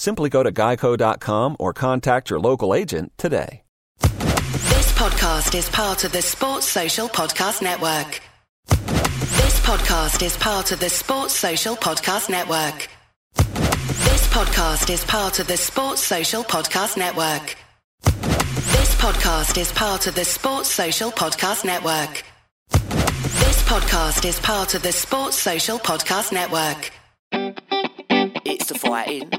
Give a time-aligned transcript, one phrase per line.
[0.00, 3.64] Simply go to geico.com or contact your local agent today.
[4.00, 8.22] This podcast is part of the Sports Social Podcast Network.
[8.66, 12.88] This podcast is part of the Sports Social Podcast Network.
[13.36, 17.56] This podcast is part of the Sports Social Podcast Network.
[18.02, 22.24] This podcast is part of the Sports Social Podcast Network.
[22.70, 26.90] This podcast is part of the Sports Social Podcast Network.
[28.46, 29.30] It's the fighting.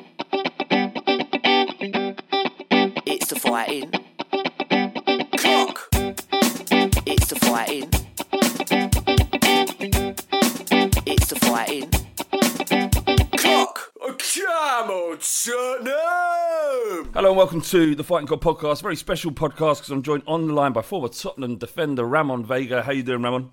[3.42, 3.90] Fighting.
[5.38, 5.90] Clock.
[7.08, 7.90] It's the fighting.
[11.08, 11.90] It's the fighting.
[13.38, 13.94] Clock.
[14.00, 17.14] Come on, Tottenham!
[17.16, 18.84] Hello and welcome to the Fighting God podcast.
[18.84, 22.84] Very special podcast because I'm joined on the line by former Tottenham defender Ramon Vega.
[22.84, 23.50] How you doing, Ramon?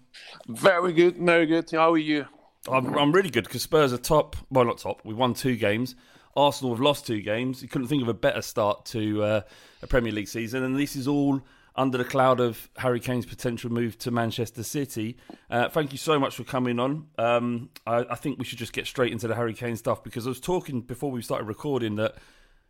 [0.48, 1.70] Very good, very good.
[1.70, 2.26] How are you?
[2.70, 4.36] I'm, I'm really good because Spurs are top.
[4.50, 5.00] Well, not top.
[5.02, 5.94] We won two games.
[6.38, 7.62] Arsenal have lost two games.
[7.62, 9.40] You couldn't think of a better start to uh,
[9.82, 11.42] a Premier League season, and this is all
[11.74, 15.16] under the cloud of Harry Kane's potential move to Manchester City.
[15.48, 17.06] Uh, thank you so much for coming on.
[17.18, 20.26] Um, I, I, think we should just get straight into the Harry Kane stuff because
[20.26, 22.16] I was talking before we started recording that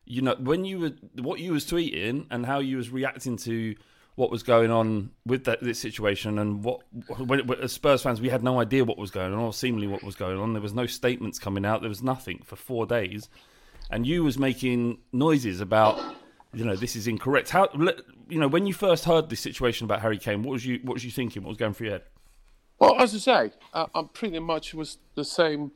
[0.04, 0.92] you know when you were
[1.22, 3.74] what you was tweeting and how you was reacting to
[4.14, 6.80] what was going on with that this situation and what
[7.18, 10.02] when, as Spurs fans we had no idea what was going on or seemingly what
[10.02, 10.52] was going on.
[10.52, 11.80] There was no statements coming out.
[11.80, 13.28] There was nothing for four days.
[13.90, 15.98] And you was making noises about,
[16.52, 17.50] you know, this is incorrect.
[17.50, 17.68] How,
[18.28, 20.94] you know, when you first heard this situation about Harry Kane, what was you what
[20.94, 21.42] was you thinking?
[21.42, 22.04] What was going through your head?
[22.78, 25.72] Well, as I say, I'm pretty much was the same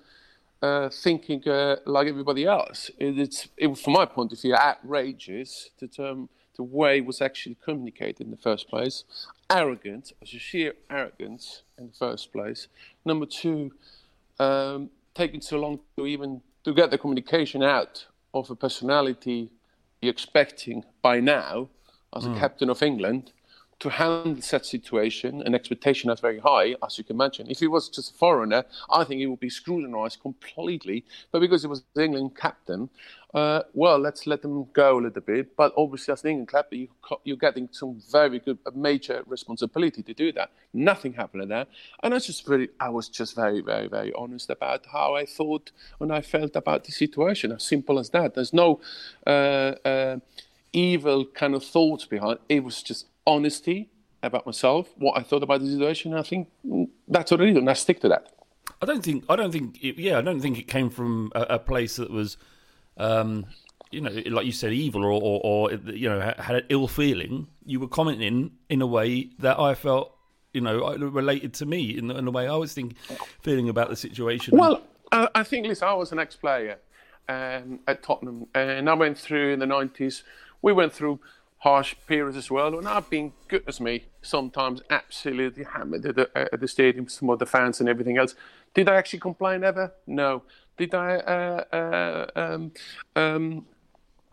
[0.62, 2.90] uh, thinking uh, like everybody else.
[2.98, 7.04] It, it's, it, was from my point of view, outrageous the term, the way it
[7.04, 9.02] was actually communicated in the first place.
[9.50, 12.68] Arrogant, as a sheer arrogance in the first place.
[13.04, 13.72] Number two,
[14.38, 19.50] um, taking so long to even to get the communication out of a personality
[20.00, 21.68] you're expecting by now
[22.14, 22.36] as mm.
[22.36, 23.32] a captain of England
[23.82, 27.50] to handle such situation, an expectation that's very high, as you can imagine.
[27.50, 31.04] If he was just a foreigner, I think he would be scrutinised completely.
[31.32, 32.90] But because he was the England captain,
[33.34, 35.56] uh, well, let's let him go a little bit.
[35.56, 36.88] But obviously, as an England captain,
[37.24, 40.50] you, are getting some very good, major responsibility to do that.
[40.72, 41.66] Nothing happened there,
[42.04, 45.72] and I just really, I was just very, very, very honest about how I thought
[45.98, 47.50] and I felt about the situation.
[47.50, 48.34] As simple as that.
[48.34, 48.80] There's no.
[49.26, 50.16] Uh, uh,
[50.74, 53.90] evil kind of thoughts behind it was just honesty
[54.22, 56.14] about myself, what I thought about the situation.
[56.14, 56.48] I think
[57.08, 58.28] that's what it is, and I stick to that.
[58.80, 59.24] I don't think.
[59.28, 59.82] I don't think.
[59.82, 62.36] It, yeah, I don't think it came from a, a place that was,
[62.96, 63.46] um,
[63.90, 67.48] you know, like you said, evil or, or, or, you know, had an ill feeling.
[67.66, 70.16] You were commenting in a way that I felt,
[70.52, 72.96] you know, related to me in, in the way I was thinking,
[73.42, 74.56] feeling about the situation.
[74.56, 76.78] Well, I, I think, listen, I was an ex-player
[77.28, 80.22] um, at Tottenham, and I went through in the nineties.
[80.62, 81.20] We went through
[81.62, 82.76] harsh periods as well.
[82.76, 87.38] And I've been, goodness me, sometimes absolutely hammered at the, at the stadium, some of
[87.38, 88.34] the fans and everything else.
[88.74, 89.94] Did I actually complain ever?
[90.04, 90.42] No.
[90.76, 92.72] Did I uh, uh, um,
[93.14, 93.66] um,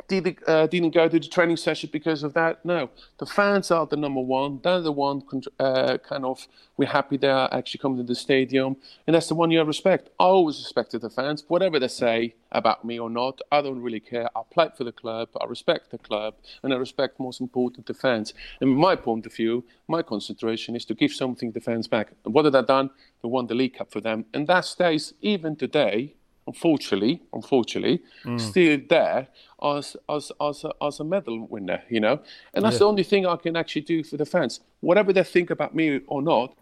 [0.07, 2.63] did, uh, didn't go to the training session because of that.
[2.65, 4.59] No, the fans are the number one.
[4.63, 5.23] They're the one
[5.59, 6.47] uh, kind of
[6.77, 10.09] we're happy they're actually coming to the stadium, and that's the one you respect.
[10.17, 13.41] I always respected the fans, whatever they say about me or not.
[13.51, 14.29] I don't really care.
[14.35, 15.27] I played for the club.
[15.41, 18.33] I respect the club, and I respect most important the fans.
[18.61, 22.13] And my point of view, my concentration is to give something the fans back.
[22.23, 22.91] And what have I done?
[23.21, 26.15] They won the League Cup for them, and that stays even today
[26.49, 28.39] unfortunately, unfortunately, mm.
[28.39, 29.27] still there
[29.61, 32.15] as as as a, as a medal winner, you know.
[32.53, 32.85] And that's yeah.
[32.85, 34.53] the only thing I can actually do for the fans.
[34.81, 36.55] Whatever they think about me or not,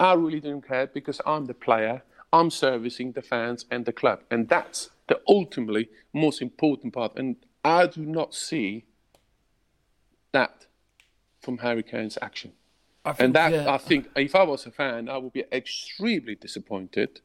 [0.00, 2.02] I really don't care because I'm the player.
[2.32, 7.12] I'm servicing the fans and the club, and that's the ultimately most important part.
[7.16, 8.86] And I do not see
[10.32, 10.66] that
[11.42, 12.52] from Harry Kane's action.
[13.04, 13.74] Think, and that yeah.
[13.76, 17.20] I think, if I was a fan, I would be extremely disappointed.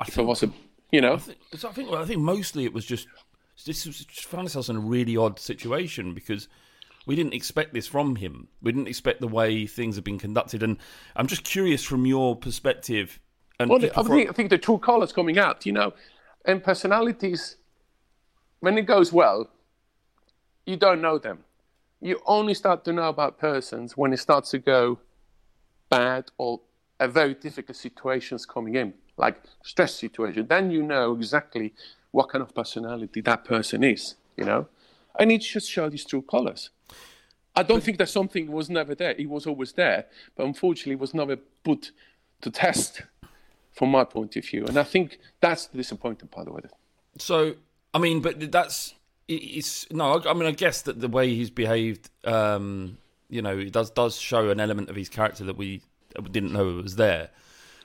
[0.00, 0.50] I if I was a
[0.92, 1.14] you know.
[1.14, 3.08] I think, so I think, well, I think mostly it was just
[3.66, 6.48] this was just found ourselves in a really odd situation because
[7.06, 8.48] we didn't expect this from him.
[8.60, 10.76] We didn't expect the way things have been conducted, and
[11.16, 13.18] I'm just curious from your perspective.
[13.58, 15.92] And well, I think, I think the true colours coming out, you know,
[16.44, 17.56] and personalities.
[18.60, 19.50] When it goes well,
[20.66, 21.40] you don't know them.
[22.00, 25.00] You only start to know about persons when it starts to go
[25.90, 26.60] bad or
[27.00, 31.72] a very difficult situations coming in like stress situation, then you know exactly
[32.10, 34.66] what kind of personality that person is, you know?
[35.18, 36.70] And it just showed his true colors.
[37.54, 39.10] I don't think that something was never there.
[39.10, 40.06] It was always there,
[40.36, 41.92] but unfortunately, was never put
[42.40, 43.02] to test
[43.72, 44.64] from my point of view.
[44.66, 46.70] And I think that's the disappointing part of it.
[47.18, 47.54] So,
[47.92, 48.94] I mean, but that's
[49.28, 50.22] it's no.
[50.24, 52.96] I mean, I guess that the way he's behaved, um,
[53.28, 55.82] you know, it does does show an element of his character that we
[56.30, 57.30] didn't know was there.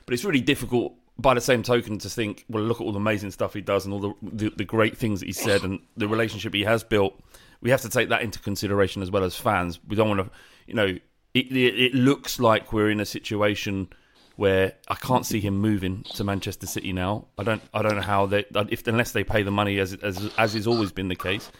[0.06, 2.98] But it's really difficult by the same token, to think, well, look at all the
[2.98, 5.80] amazing stuff he does and all the, the, the great things that he said and
[5.96, 7.18] the relationship he has built.
[7.60, 9.80] We have to take that into consideration as well as fans.
[9.86, 10.30] We don't want to,
[10.66, 10.86] you know,
[11.34, 13.88] it, it, it looks like we're in a situation
[14.36, 17.26] where I can't see him moving to Manchester City now.
[17.36, 20.32] I don't, I don't know how they, if unless they pay the money as as
[20.38, 21.50] as has always been the case.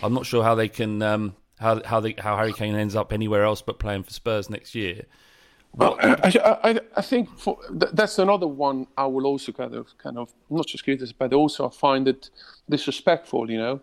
[0.00, 3.12] I'm not sure how they can, um, how how they, how Harry Kane ends up
[3.12, 5.06] anywhere else but playing for Spurs next year.
[5.78, 10.18] Well, I, I, I, think for, that's another one I will also kind of, kind
[10.18, 12.30] of not just criticize, but also I find it
[12.68, 13.48] disrespectful.
[13.48, 13.80] You know,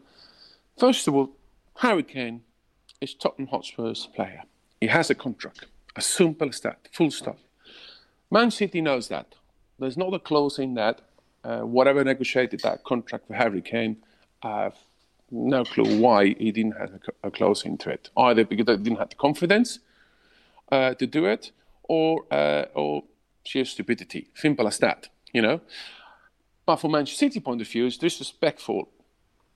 [0.78, 1.30] first of all,
[1.78, 2.42] Harry Kane
[3.00, 4.44] is Tottenham Hotspur's player.
[4.82, 5.68] He has a contract.
[5.96, 6.90] As simple as that.
[6.92, 7.40] Full stop.
[8.30, 9.36] Man City knows that.
[9.80, 11.00] There's not a clause in that.
[11.46, 13.96] Uh, whatever negotiated that contract for Harry Kane,
[14.44, 14.76] I have
[15.32, 16.92] no clue why he didn't have
[17.24, 18.10] a, a clause into it.
[18.18, 19.80] Either because they didn't have the confidence
[20.74, 21.52] uh, to do it,
[21.88, 23.04] or uh, or
[23.44, 24.30] sheer stupidity.
[24.34, 25.62] Simple as that, you know.
[26.66, 28.90] But from Manchester City point of view, it's disrespectful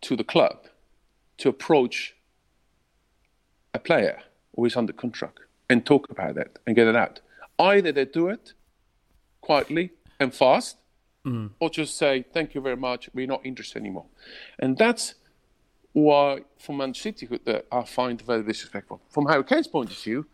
[0.01, 0.67] to the club
[1.37, 2.15] to approach
[3.73, 4.19] a player
[4.55, 7.21] who is under contract and talk about that and get it out.
[7.57, 8.53] Either they do it
[9.41, 10.77] quietly and fast,
[11.25, 11.49] mm.
[11.59, 14.05] or just say, thank you very much, we're not interested anymore.
[14.59, 15.15] And that's
[15.93, 19.01] why, from Man City, that I find very disrespectful.
[19.09, 20.25] From Harry Kane's point of view,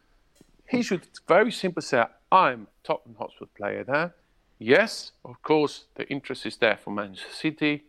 [0.68, 4.16] he should very simply say, I'm Tottenham Hotspur player there.
[4.58, 7.84] Yes, of course, the interest is there for Manchester City.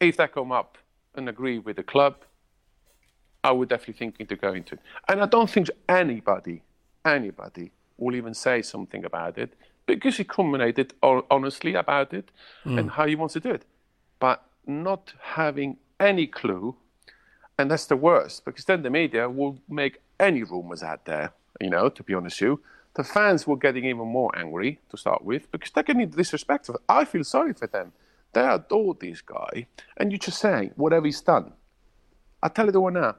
[0.00, 0.78] If they come up
[1.14, 2.16] and agree with the club,
[3.42, 4.80] I would definitely think into going to it.
[5.08, 6.62] And I don't think anybody,
[7.04, 9.54] anybody will even say something about it
[9.86, 12.30] because he communicated honestly about it
[12.64, 12.78] mm.
[12.78, 13.64] and how he wants to do it.
[14.20, 16.76] But not having any clue,
[17.58, 21.70] and that's the worst because then the media will make any rumours out there, you
[21.70, 22.60] know, to be honest with you.
[22.94, 26.80] The fans were getting even more angry to start with because they're getting disrespectful.
[26.88, 27.92] I feel sorry for them.
[28.32, 31.52] They adore this guy, and you're just saying whatever he's done.
[32.42, 33.16] I tell you the one now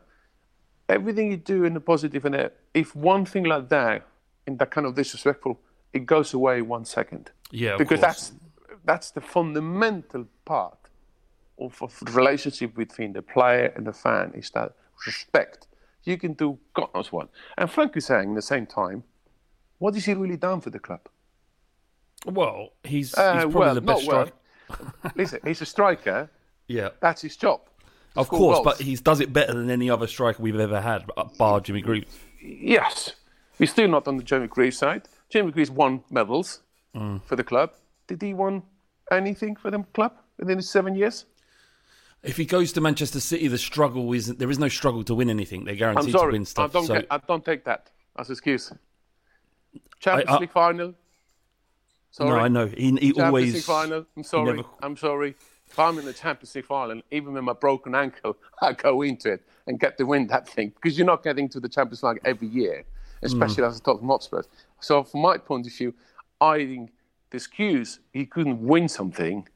[0.90, 4.06] everything you do in the positive and if one thing like that
[4.48, 5.60] in that kind of disrespectful
[5.94, 8.30] it goes away one second yeah because course.
[8.30, 8.34] that's
[8.84, 10.78] that's the fundamental part
[11.60, 14.74] of, of the relationship between the player and the fan is that
[15.06, 15.68] respect
[16.04, 19.04] you can do god knows what and frankly saying at the same time
[19.78, 21.02] what has he really done for the club
[22.26, 24.32] well he's, uh, he's probably well, the best striker
[24.70, 25.12] well.
[25.16, 26.30] listen he's a striker
[26.68, 27.62] yeah that's his job
[28.16, 28.66] of course, goals.
[28.66, 31.06] but he does it better than any other striker we've ever had,
[31.38, 32.18] bar Jimmy Greaves.
[32.42, 33.14] Yes,
[33.58, 35.04] we're still not on the Jimmy Greaves side.
[35.30, 36.62] Jimmy Greaves won medals
[36.96, 37.24] mm.
[37.26, 37.72] for the club.
[38.08, 38.64] Did he win
[39.12, 41.26] anything for the club within the seven years?
[42.22, 44.40] If he goes to Manchester City, the struggle isn't.
[44.40, 45.64] there is no struggle to win anything.
[45.64, 46.70] They're guaranteed to win stuff.
[46.70, 46.94] I don't, so.
[46.96, 48.74] get, I don't take that as excuse.
[50.00, 50.94] Champions I, I, League final.
[52.12, 52.30] Sorry.
[52.30, 52.68] No, I know.
[52.68, 53.54] He, he Champions always.
[53.54, 54.06] League final.
[54.18, 54.56] I'm sorry.
[54.58, 54.68] Never...
[54.82, 55.36] I'm sorry.
[55.70, 59.34] If I'm in the Champions League final, even with my broken ankle, I go into
[59.34, 62.20] it and get to win that thing because you're not getting to the Champions League
[62.26, 62.84] every year,
[63.22, 63.68] especially mm.
[63.68, 64.42] as a top Hotspur.
[64.82, 65.94] So, from my point of view,
[66.42, 66.92] I think
[67.30, 69.48] the excuse he couldn't win something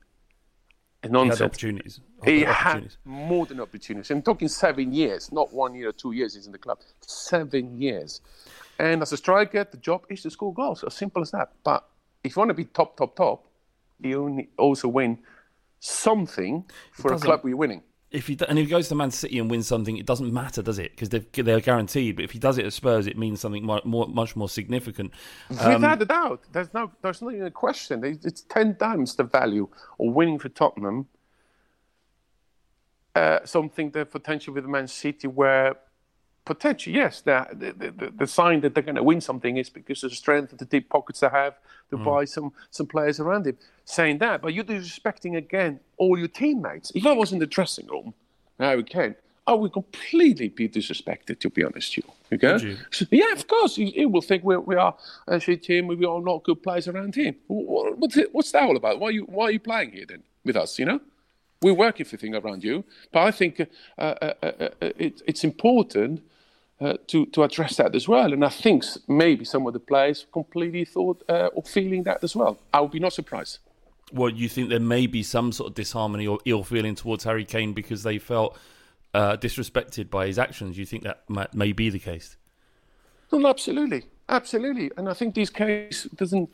[1.02, 1.40] is nonsense.
[1.40, 2.00] He had opportunities.
[2.26, 4.12] He had more than opportunities.
[4.12, 6.80] I'm talking seven years, not one year or two years he's in the club.
[7.02, 8.22] Seven years.
[8.80, 10.84] And as a striker, the job is to score goals.
[10.84, 11.52] As simple as that.
[11.64, 11.88] But
[12.24, 13.46] if you want to be top, top, top,
[14.02, 15.20] you only also win
[15.80, 17.84] something for a club we're winning.
[18.12, 20.62] If he and if he goes to Man City and wins something, it doesn't matter,
[20.62, 20.92] does it?
[20.92, 22.16] Because they're guaranteed.
[22.18, 25.12] But if he does it at Spurs, it means something more, more much more significant.
[25.60, 28.04] Um, Without a doubt, there's no, there's not even a question.
[28.04, 29.68] It's ten times the value
[30.00, 31.08] of winning for Tottenham.
[33.16, 35.76] Uh, something the potential with Man City, where
[36.46, 40.04] potentially, yes, the, the, the, the, sign that they're going to win something is because
[40.04, 41.56] of the strength of the deep pockets they have
[41.90, 42.04] to mm.
[42.04, 43.58] buy some, some players around him.
[43.86, 46.92] Saying that, but you're disrespecting again all your teammates.
[46.96, 48.14] If I was in the dressing room,
[48.60, 49.16] Harry Kane,
[49.46, 52.38] I would completely be disrespected, to be honest with you.
[52.38, 52.66] Okay?
[52.66, 52.78] You?
[52.92, 53.76] So, yeah, of course.
[53.76, 54.96] He, he will think we, we are
[55.28, 57.36] a shit team, we are not good players around him.
[57.48, 59.00] What, what's, it, what's that all about?
[59.00, 61.00] Why are, you, why are you playing here then with us, you know?
[61.64, 63.62] We're working for things around you, but I think
[63.98, 66.22] uh, uh, uh, uh it, it's important
[66.82, 68.34] uh, to to address that as well.
[68.34, 72.36] And I think maybe some of the players completely thought uh, or feeling that as
[72.36, 72.60] well.
[72.74, 73.60] I would be not surprised.
[74.12, 77.46] Well, you think there may be some sort of disharmony or ill feeling towards Harry
[77.46, 78.58] Kane because they felt
[79.14, 80.78] uh, disrespected by his actions?
[80.78, 82.38] You think that might, may be the case?
[83.32, 84.92] Well, absolutely, absolutely.
[84.98, 86.50] And I think this case doesn't.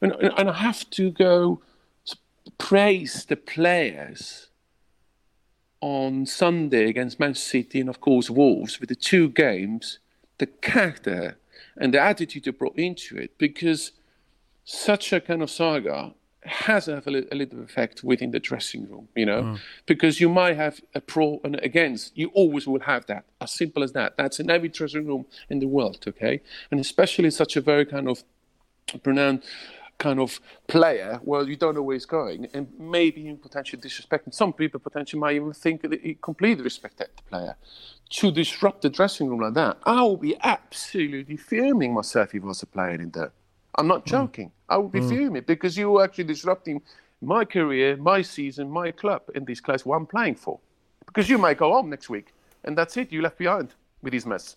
[0.00, 1.60] And, and I have to go
[2.58, 4.49] praise the players
[5.80, 9.98] on Sunday against Manchester City and, of course, Wolves with the two games,
[10.38, 11.38] the character
[11.76, 13.92] and the attitude they brought into it, because
[14.64, 19.26] such a kind of saga has a, a little effect within the dressing room, you
[19.26, 19.58] know, mm.
[19.86, 22.16] because you might have a pro and against.
[22.16, 23.24] You always will have that.
[23.40, 24.16] As simple as that.
[24.16, 26.40] That's in every dressing room in the world, okay?
[26.70, 28.24] And especially such a very kind of
[29.02, 29.46] pronounced
[30.00, 34.34] kind of player well you don't know where he's going and maybe even potentially disrespecting
[34.34, 37.54] some people potentially might even think that he completely respected the player
[38.08, 42.46] to disrupt the dressing room like that i would be absolutely fuming myself if i
[42.46, 43.30] was a player in there
[43.76, 44.10] i'm not hmm.
[44.10, 44.52] joking mm.
[44.70, 45.08] i would be mm.
[45.08, 46.80] fuming because you were actually disrupting
[47.20, 50.58] my career my season my club in this class i'm playing for
[51.04, 52.32] because you might go home next week
[52.64, 54.56] and that's it you left behind with this mess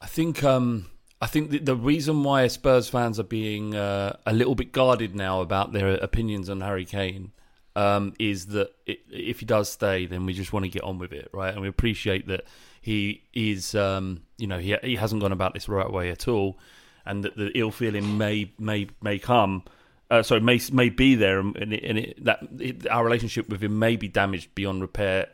[0.00, 0.86] i think um
[1.20, 5.42] I think the, reason why Spurs fans are being uh, a little bit guarded now
[5.42, 7.32] about their opinions on Harry Kane
[7.76, 10.98] um, is that it, if he does stay, then we just want to get on
[10.98, 11.52] with it, right?
[11.52, 12.44] And we appreciate that
[12.80, 16.26] he is, um, you know, he he hasn't gone about this the right way at
[16.26, 16.58] all,
[17.04, 19.64] and that the ill feeling may may may come.
[20.10, 23.62] Uh, sorry, may may be there, and, it, and it, that it, our relationship with
[23.62, 25.28] him may be damaged beyond repair.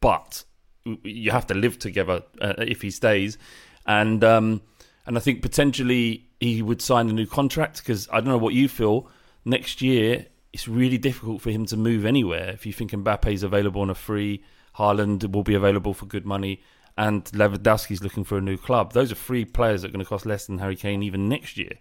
[0.00, 0.44] But
[0.84, 3.36] you have to live together uh, if he stays,
[3.84, 4.62] and um,
[5.06, 8.54] and I think potentially he would sign a new contract because I don't know what
[8.54, 9.08] you feel.
[9.44, 12.50] Next year, it's really difficult for him to move anywhere.
[12.50, 14.42] If you think Mbappe is available on a free,
[14.78, 16.62] Haaland will be available for good money,
[16.96, 18.92] and Lewandowski's looking for a new club.
[18.92, 21.56] Those are three players that are going to cost less than Harry Kane even next
[21.56, 21.72] year.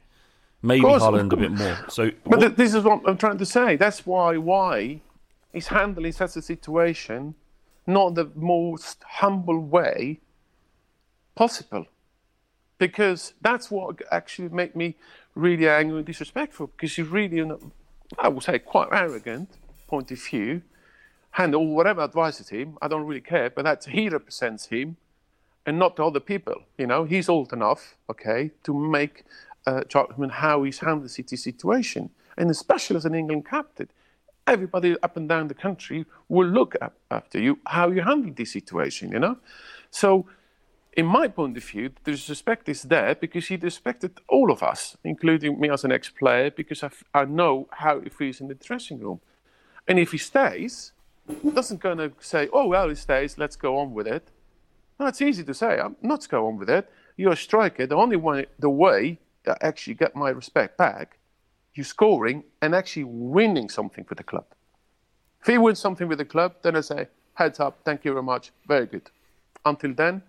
[0.62, 1.78] Maybe course, Haaland a bit more.
[1.90, 3.76] So, But what- this is what I'm trying to say.
[3.76, 5.02] That's why why
[5.52, 7.36] he's handling such a situation
[7.86, 10.20] not the most humble way
[11.36, 11.86] possible.
[12.86, 14.96] Because that's what actually made me
[15.36, 16.68] really angry and disrespectful.
[16.68, 17.40] Because he's really,
[18.20, 19.50] I would say, quite arrogant
[19.88, 20.64] point of view.
[21.38, 23.50] And or whatever advises him, I don't really care.
[23.50, 24.98] But that he represents him
[25.66, 26.58] and not the other people.
[26.78, 29.24] You know, he's old enough, okay, to make
[29.66, 33.88] uh, judgment how he's handled the city situation, and especially as an England captain,
[34.46, 36.76] everybody up and down the country will look
[37.10, 39.12] after you how you handle this situation.
[39.14, 39.38] You know,
[39.90, 40.26] so
[40.96, 44.96] in my point of view, the respect is there because he respected all of us,
[45.04, 49.00] including me as an ex-player, because I, I know how he feels in the dressing
[49.00, 49.20] room,
[49.88, 50.92] and if he stays,
[51.42, 54.30] he doesn't going to say, "Oh well, he stays, let's go on with it."
[55.00, 55.80] No, it's easy to say.
[55.80, 56.90] I'm not go on with it.
[57.18, 57.88] You're a striker.
[57.88, 61.18] The only way, the way to actually get my respect back,
[61.74, 64.46] you scoring and actually winning something for the club.
[65.42, 68.24] If he wins something with the club, then I say, heads up, thank you very
[68.24, 69.10] much, very good.
[69.66, 70.22] Until then,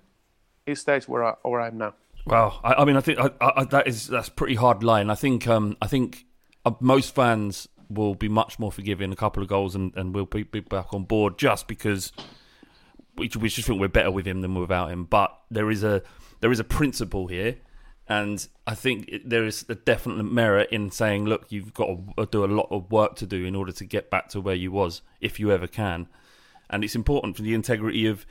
[0.67, 1.95] he stays where I where I am now.
[2.27, 5.11] Well, I, I mean, I think I, I, that is that's pretty hard line.
[5.11, 6.27] I think um, I think
[6.65, 10.25] uh, most fans will be much more forgiving a couple of goals and, and we'll
[10.25, 12.13] be, be back on board just because
[13.17, 15.05] we, we just think we're better with him than without him.
[15.05, 16.03] But there is a
[16.41, 17.57] there is a principle here,
[18.09, 22.27] and I think it, there is a definite merit in saying, look, you've got to
[22.27, 24.73] do a lot of work to do in order to get back to where you
[24.73, 26.09] was, if you ever can.
[26.71, 28.25] And it's important for the integrity of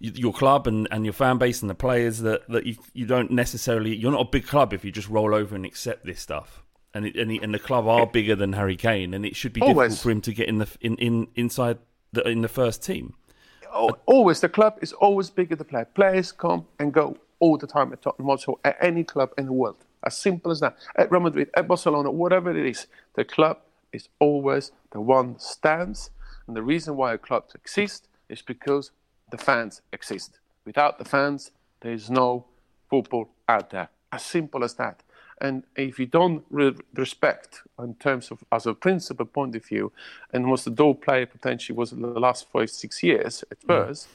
[0.00, 3.30] your club and, and your fan base and the players that, that you, you don't
[3.30, 6.62] necessarily you're not a big club if you just roll over and accept this stuff
[6.94, 9.52] and it, and, the, and the club are bigger than Harry Kane and it should
[9.52, 11.78] be difficult for him to get in the in, in inside
[12.12, 13.14] the in the first team
[14.06, 15.84] Always, the club is always bigger than the player.
[15.84, 19.52] Players come and go all the time at Tottenham Hotspur, at any club in the
[19.52, 19.76] world.
[20.04, 20.76] As simple as that.
[20.96, 23.58] At Real Madrid, at Barcelona, whatever it is, the club
[23.92, 26.10] is always the one that stands.
[26.46, 28.90] And the reason why a club exists is because
[29.30, 30.38] the fans exist.
[30.64, 32.44] Without the fans, there is no
[32.90, 33.88] football out there.
[34.12, 35.02] As simple as that.
[35.40, 39.92] And if you don't re- respect, in terms of as a principal point of view,
[40.32, 44.08] and was the door player potentially was in the last five six years at first,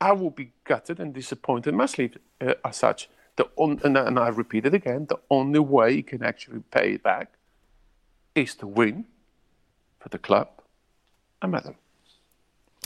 [0.00, 3.10] I will be gutted and disappointed massively uh, as such.
[3.36, 6.94] The on, and, and I repeat it again: the only way you can actually pay
[6.94, 7.32] it back
[8.34, 9.04] is to win
[9.98, 10.48] for the club
[11.42, 11.76] a medal.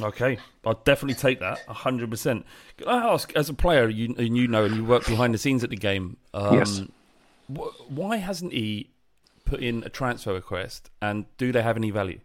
[0.00, 2.46] Okay, I'll definitely take that hundred percent.
[2.78, 5.38] Can I ask, as a player, you and you know, and you work behind the
[5.38, 6.16] scenes at the game.
[6.32, 6.82] Um, Yes.
[7.54, 8.88] wh- why hasn't he
[9.44, 10.90] put in a transfer request?
[11.02, 12.20] And do they have any value?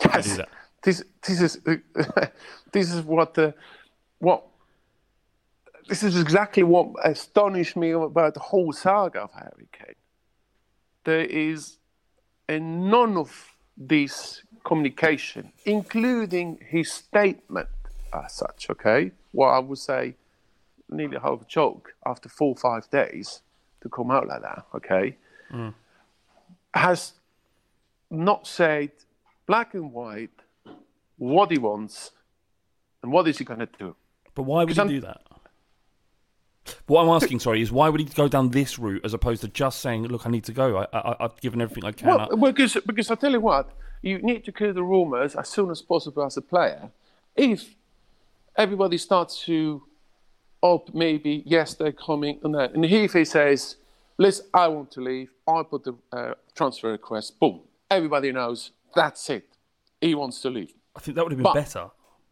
[0.00, 0.48] to do that?
[0.82, 1.58] This this is
[2.72, 3.54] this is what the
[4.18, 4.44] what
[5.88, 9.94] this is exactly what astonished me about the whole saga of Harry Kane.
[11.04, 11.78] There is
[12.48, 17.68] and none of this communication, including his statement
[18.12, 19.12] as such, okay?
[19.32, 20.14] What I would say
[20.88, 23.40] nearly half a joke after four or five days
[23.82, 25.16] to come out like that, okay?
[25.52, 25.74] Mm.
[26.72, 27.12] Has
[28.10, 28.90] not said
[29.46, 30.30] black and white
[31.18, 32.10] what he wants
[33.02, 33.94] and what is he going to do.
[34.34, 35.20] But why would he I'm- do that?
[36.86, 39.48] What I'm asking, sorry, is why would he go down this route as opposed to
[39.48, 40.78] just saying, "Look, I need to go.
[40.78, 43.70] I, I, I've given everything I can." Well, because, because I tell you what,
[44.04, 46.90] you need to clear the rumours as soon as possible as a player.
[47.34, 47.74] If
[48.56, 49.82] everybody starts to,
[50.62, 53.76] oh, maybe, yes, they're coming, and, that, and if he says,
[54.18, 59.28] listen, I want to leave, I put the uh, transfer request, boom, everybody knows that's
[59.30, 59.48] it.
[60.00, 60.72] He wants to leave.
[60.94, 61.86] I think that would have been but- better.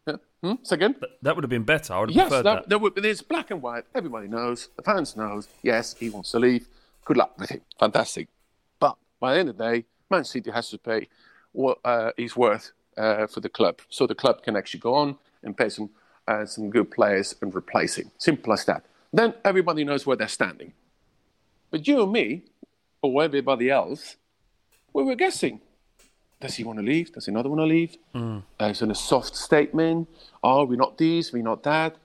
[0.07, 0.17] Yeah.
[0.43, 0.55] Hmm?
[0.63, 0.97] Second?
[1.01, 1.95] That, that would have been better.
[1.95, 2.79] I would have Yes, preferred that, that.
[2.81, 3.85] would, it's black and white.
[3.95, 4.69] Everybody knows.
[4.77, 5.49] The fans knows.
[5.63, 6.69] Yes, he wants to leave.
[7.05, 7.61] Good luck with him.
[7.81, 8.29] Fantastic.
[8.79, 11.09] But by the end of the day, Man City has to pay
[11.53, 15.17] what uh, he's worth uh, for the club, so the club can actually go on
[15.43, 15.91] and pay some
[16.29, 18.11] uh, some good players and replace him.
[18.19, 18.85] Simple as that.
[19.12, 20.73] Then everybody knows where they're standing.
[21.71, 22.43] But you and me,
[23.03, 24.17] or everybody else,
[24.93, 25.61] we were guessing.
[26.41, 27.12] Does he want to leave?
[27.12, 27.97] Does he not want to leave?
[28.61, 30.09] Uh, it's in a soft statement.
[30.43, 31.97] Oh, we're not this, we're not that.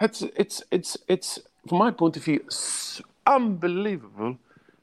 [0.00, 2.40] It's it's it's it's from my point of view,
[3.26, 4.38] unbelievable,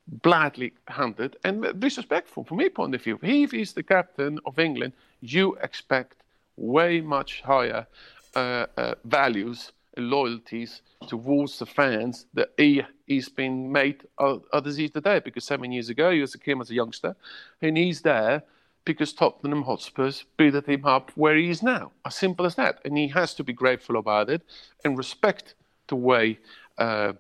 [0.08, 3.20] badly handled and disrespectful from my point of view.
[3.22, 6.18] If he's the captain of England, you expect
[6.58, 7.88] way much higher
[8.36, 14.78] uh, uh, values and loyalties towards the fans that he he's been made uh, others
[14.78, 15.20] is today.
[15.20, 17.16] Because seven years ago he was a came as a youngster,
[17.62, 18.44] and he's there
[18.86, 21.92] because Tottenham Hotspurs booted him up where he is now.
[22.06, 22.80] As simple as that.
[22.86, 24.44] And he has to be grateful about it
[24.84, 25.56] and respect
[25.88, 26.40] the way
[26.78, 27.14] uh,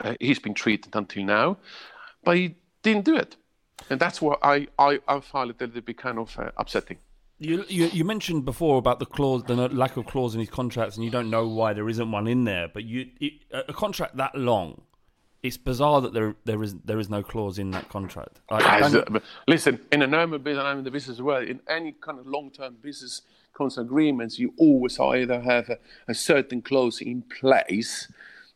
[0.00, 1.58] uh, he's been treated until now.
[2.26, 3.36] But he didn't do it.
[3.88, 6.98] And that's what I, I, I find it a little bit kind of uh, upsetting.
[7.38, 10.96] You, you you mentioned before about the clause, the lack of clause in his contracts,
[10.96, 12.66] and you don't know why there isn't one in there.
[12.66, 14.80] But you, it, a contract that long,
[15.42, 18.40] it's bizarre that there there is there is no clause in that contract.
[18.50, 21.42] Like, uh, listen, in a normal business, I'm in the business as well.
[21.42, 23.20] In any kind of long-term business
[23.52, 28.10] contract agreements, you always either have a, a certain clause in place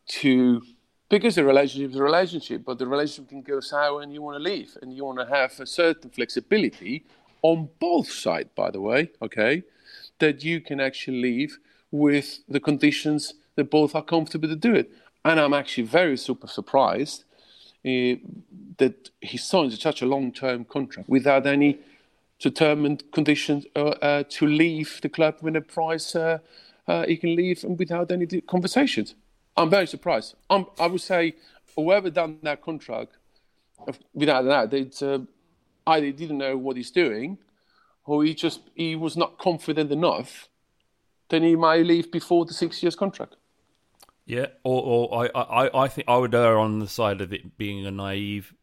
[0.07, 0.63] to
[1.11, 4.37] because the relationship is a relationship, but the relationship can go sour and you want
[4.37, 7.03] to leave, and you want to have a certain flexibility
[7.41, 8.49] on both sides.
[8.55, 9.63] By the way, okay,
[10.19, 11.59] that you can actually leave
[11.91, 14.89] with the conditions that both are comfortable to do it.
[15.25, 17.25] And I'm actually very super surprised
[17.85, 18.15] uh,
[18.77, 21.79] that he signed such a long-term contract without any
[22.39, 26.39] determined conditions uh, uh, to leave the club when the price uh,
[26.87, 29.13] uh, he can leave and without any conversations.
[29.57, 30.35] I'm very surprised.
[30.49, 31.35] I'm, I would say
[31.75, 33.17] whoever done that contract,
[34.13, 35.19] without that, it's uh,
[35.87, 37.37] either didn't know what he's doing,
[38.05, 40.49] or he just he was not confident enough.
[41.29, 43.35] Then he might leave before the six years contract.
[44.25, 47.57] Yeah, or, or I, I, I think I would err on the side of it
[47.57, 48.53] being a naive,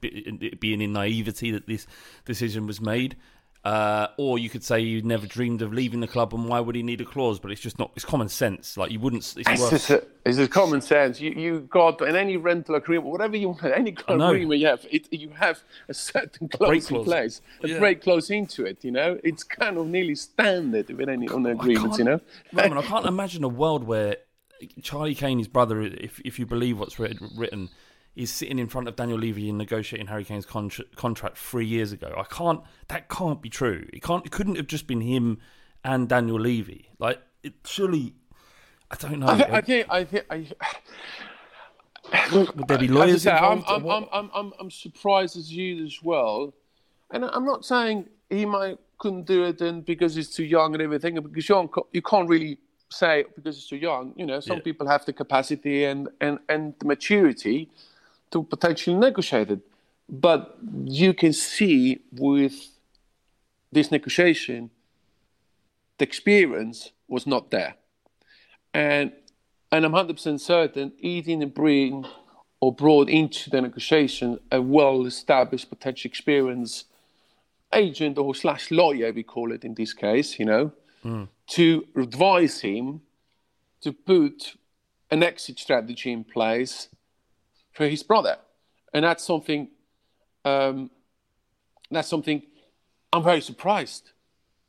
[0.00, 1.86] being in naivety that this
[2.24, 3.16] decision was made.
[3.64, 6.76] Uh, or you could say you never dreamed of leaving the club, and why would
[6.76, 7.38] he need a clause?
[7.38, 7.92] But it's just not.
[7.96, 8.76] It's common sense.
[8.76, 9.22] Like you wouldn't.
[9.38, 11.18] It's It's worth, just a, it's a common sense.
[11.18, 14.66] You you got in any rental agreement, whatever you want, any kind of agreement you
[14.66, 17.06] have, it, you have a certain clause break in clause.
[17.06, 17.78] place, a Yeah.
[17.78, 18.84] break clause into it.
[18.84, 21.96] You know, it's kind of nearly standard with any on the agreements.
[21.96, 22.20] You know,
[22.52, 24.18] Ramon, I can't imagine a world where
[24.82, 27.70] Charlie Kane, his brother, if if you believe what's writ- written,
[28.16, 31.92] is sitting in front of Daniel Levy and negotiating Harry Kane's contr contract three years
[31.92, 32.14] ago.
[32.16, 32.60] I can't.
[32.88, 33.86] That can't be true.
[33.92, 34.24] It can't.
[34.24, 35.38] It couldn't have just been him
[35.84, 36.90] and Daniel Levy.
[36.98, 38.14] Like it surely.
[38.90, 39.26] I don't know.
[39.26, 40.46] I, I think I think I.
[42.32, 43.86] Would there be lawyers say, I'm, involved?
[43.86, 46.52] I'm, I'm, I'm, I'm, I'm surprised as you as well.
[47.10, 50.82] And I'm not saying he might couldn't do it and because he's too young and
[50.82, 54.12] everything, because you can't, you can't really say because he's too young.
[54.16, 54.62] You know, some Yeah.
[54.62, 57.70] people have the capacity and, and, and the maturity
[58.34, 59.60] to potentially negotiate it.
[60.08, 62.54] But you can see with
[63.72, 64.70] this negotiation,
[65.98, 67.76] the experience was not there.
[68.74, 69.12] And
[69.72, 72.06] and I'm 100% certain he didn't bring
[72.60, 76.84] or brought into the negotiation a well-established potential experience
[77.72, 80.72] agent or slash lawyer, we call it in this case, you know,
[81.04, 81.26] mm.
[81.48, 83.00] to advise him
[83.80, 84.54] to put
[85.10, 86.88] an exit strategy in place
[87.74, 88.36] for his brother.
[88.92, 89.68] And that's something,
[90.44, 90.90] um,
[91.90, 92.42] that's something
[93.12, 94.12] I'm very surprised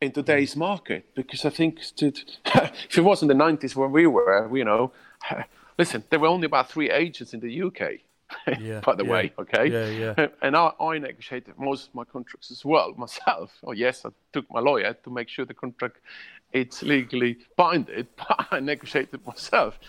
[0.02, 2.22] in today's market because I think that
[2.90, 4.92] if it was in the 90s when we were, you know,
[5.78, 7.82] listen, there were only about three agents in the UK.
[8.60, 9.12] Yeah, by the yeah.
[9.12, 9.68] way, okay.
[9.68, 9.88] Yeah,
[10.18, 10.28] yeah.
[10.42, 13.52] And I, I negotiated most of my contracts as well myself.
[13.64, 15.98] Oh yes, I took my lawyer to make sure the contract
[16.52, 19.80] it's legally binded, but I negotiated myself.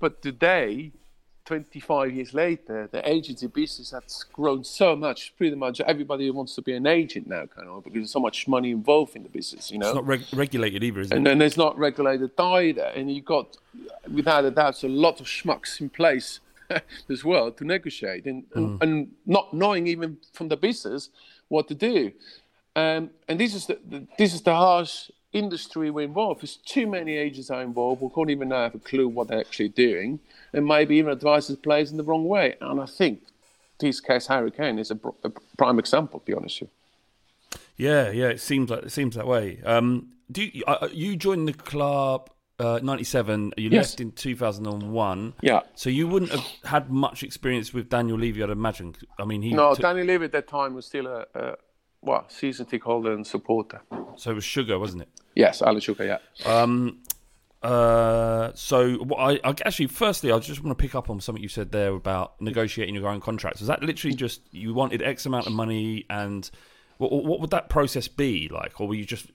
[0.00, 0.92] But today,
[1.44, 5.34] 25 years later, the agency business has grown so much.
[5.36, 8.48] Pretty much everybody wants to be an agent now, kind of, because there's so much
[8.48, 9.88] money involved in the business, you know.
[9.88, 11.16] It's not reg- regulated either, is it?
[11.16, 12.84] and then it's not regulated either.
[12.94, 13.58] And you've got,
[14.12, 16.40] without a doubt, a lot of schmucks in place
[17.10, 21.10] as well to negotiate, and, and, and not knowing even from the business
[21.48, 22.10] what to do.
[22.74, 26.40] Um, and this is the, the this is the harsh industry we're involved.
[26.40, 29.40] There's too many agents are involved We can't even now have a clue what they're
[29.40, 30.20] actually doing,
[30.54, 32.54] and maybe even advises players in the wrong way.
[32.60, 33.20] And I think
[33.78, 36.20] this case, Harry Kane, is a, a prime example.
[36.20, 37.60] To be honest with you.
[37.76, 38.28] Yeah, yeah.
[38.28, 39.60] It seems like it seems that way.
[39.64, 43.52] Um, do you, uh, you joined the club uh, '97?
[43.56, 43.90] You Yes.
[43.90, 45.34] left in 2001.
[45.42, 45.60] Yeah.
[45.74, 48.94] So you wouldn't have had much experience with Daniel Levy, I'd imagine.
[49.18, 51.56] I mean, he No, took- Danny Levy at that time was still a, a
[52.04, 53.80] well, season ticket holder and supporter.
[54.16, 55.08] so it was Sugar, wasn't it?
[55.34, 56.18] Yes, Alan Sugar, yeah.
[56.46, 57.00] Um,
[57.62, 61.48] uh, so I, I actually, firstly, I just want to pick up on something you
[61.48, 63.60] said there about negotiating your own contracts.
[63.60, 66.48] Was that literally just you wanted X amount of money, and
[66.98, 69.26] what, what would that process be like, or were you just,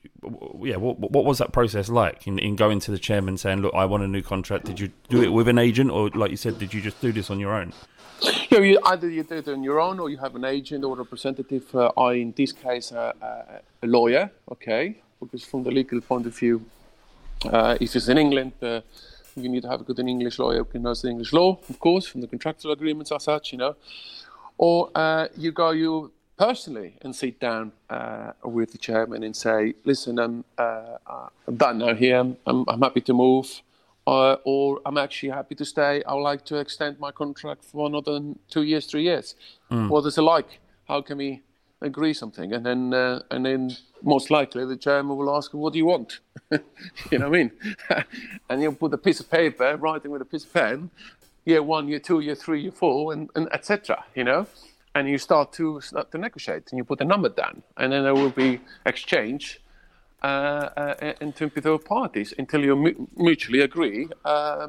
[0.62, 3.74] yeah, what, what was that process like in, in going to the chairman saying, "Look,
[3.74, 4.64] I want a new contract"?
[4.64, 7.10] Did you do it with an agent, or like you said, did you just do
[7.10, 7.72] this on your own?
[8.50, 10.96] Yeah, you, either you do it on your own or you have an agent or
[10.96, 11.74] representative.
[11.74, 14.96] Uh, I, in this case, uh, uh, a lawyer, okay?
[15.20, 16.64] Because from the legal point of view,
[17.44, 18.80] uh, if it's in England, uh,
[19.36, 22.06] you need to have a good English lawyer who knows the English law, of course,
[22.06, 23.76] from the contractual agreements as such, you know.
[24.58, 29.74] Or uh, you go, you personally and sit down uh, with the chairman and say,
[29.84, 32.18] listen, I'm, uh, I'm done now here.
[32.18, 33.62] I'm, I'm happy to move.
[34.10, 36.02] Uh, or I'm actually happy to stay.
[36.02, 38.20] I would like to extend my contract for another
[38.50, 39.36] two years, three years.
[39.88, 40.58] What is it like?
[40.88, 41.42] How can we
[41.80, 42.52] agree something?
[42.52, 46.18] And then, uh, and then most likely the chairman will ask, "What do you want?"
[46.50, 47.50] you know what I mean?
[48.48, 50.90] and you'll put a piece of paper, writing with a piece of pen,
[51.44, 54.04] year one, year two, year three, year four, and, and etc.
[54.16, 54.48] You know,
[54.96, 58.02] and you start to start to negotiate, and you put a number down, and then
[58.02, 59.59] there will be exchange
[60.22, 64.68] uh, uh, in both parties until you mu- mutually agree uh,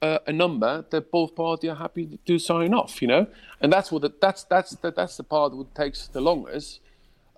[0.00, 3.00] uh, a number that both parties are happy to sign off.
[3.00, 3.26] You know,
[3.60, 6.80] and that's what the, that's that's the, that's the part that takes the longest.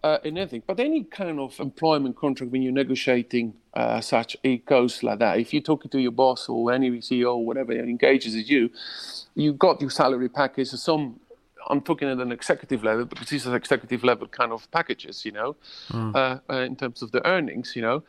[0.02, 4.66] Uh, in anything, but any kind of employment contract when you're negotiating uh, such, it
[4.66, 5.38] goes like that.
[5.38, 8.68] If you're talking to your boss or any CEO or whatever engages with you,
[9.34, 10.68] you've got your salary package.
[10.68, 11.20] So some
[11.68, 15.32] I'm talking at an executive level because these are executive level kind of packages, you
[15.32, 15.56] know,
[16.14, 18.02] uh, uh, in terms of the earnings, you know.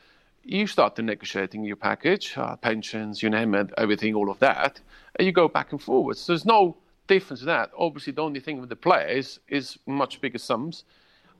[0.43, 4.79] You start to negotiating your package, uh, pensions, you name it, everything, all of that,
[5.15, 6.27] and you go back and forwards.
[6.27, 7.71] There's no difference in that.
[7.77, 10.83] Obviously, the only thing with the players is much bigger sums,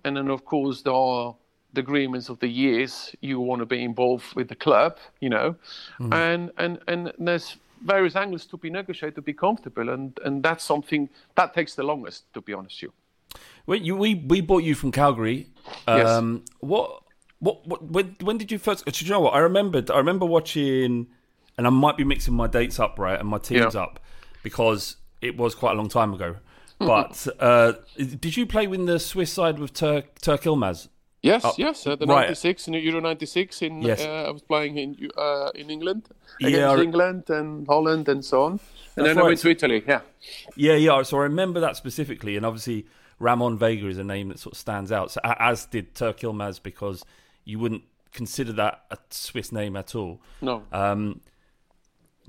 [0.04, 1.36] and then of course there are
[1.74, 5.56] the agreements of the years you want to be involved with the club, you know,
[6.12, 10.64] and and and there's various angles to be negotiated to be comfortable, and and that's
[10.64, 12.82] something that takes the longest, to be honest.
[12.82, 12.94] with You.
[13.68, 15.48] Well, you, we we bought you from Cagliari.
[15.88, 16.08] Yes.
[16.08, 17.04] Um, What
[17.40, 18.86] what what when when did you first?
[18.86, 19.90] Do you know what I remembered?
[19.92, 21.08] I remember watching,
[21.58, 23.84] and I might be mixing my dates up right and my teams Yeah.
[23.84, 24.00] up
[24.44, 26.36] because it was quite a long time ago.
[26.78, 30.90] But uh, did you play with the Swiss side with Turk Türkyilmaz?
[31.26, 32.28] Yes, yes, uh, the right.
[32.28, 33.62] '96 in Euro '96.
[33.62, 34.02] In Yes.
[34.06, 36.04] uh, I was playing in uh, in England
[36.40, 38.60] against I- England and Holland and so on, and
[38.96, 39.84] That's then I went to Italy.
[39.88, 40.02] Yeah,
[40.56, 41.04] Yeah, yeah.
[41.04, 42.86] So I remember that specifically, and obviously
[43.20, 45.12] Ramon Vega is a name that sort of stands out.
[45.12, 47.04] So as did Türkyilmaz because
[47.46, 47.84] you wouldn't
[48.14, 50.20] consider that a Swiss name at all.
[50.42, 51.22] no, Um,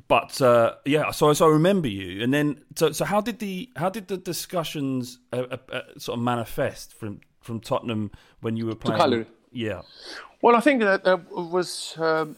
[0.08, 3.68] but uh, yeah, so so I remember you, and then so so how did the
[3.76, 8.66] how did the discussions uh, uh, uh, sort of manifest from from Tottenham when you
[8.66, 9.00] were playing?
[9.00, 9.26] Cagliari.
[9.52, 9.82] Yeah,
[10.42, 12.36] Well, I think that uh, was um,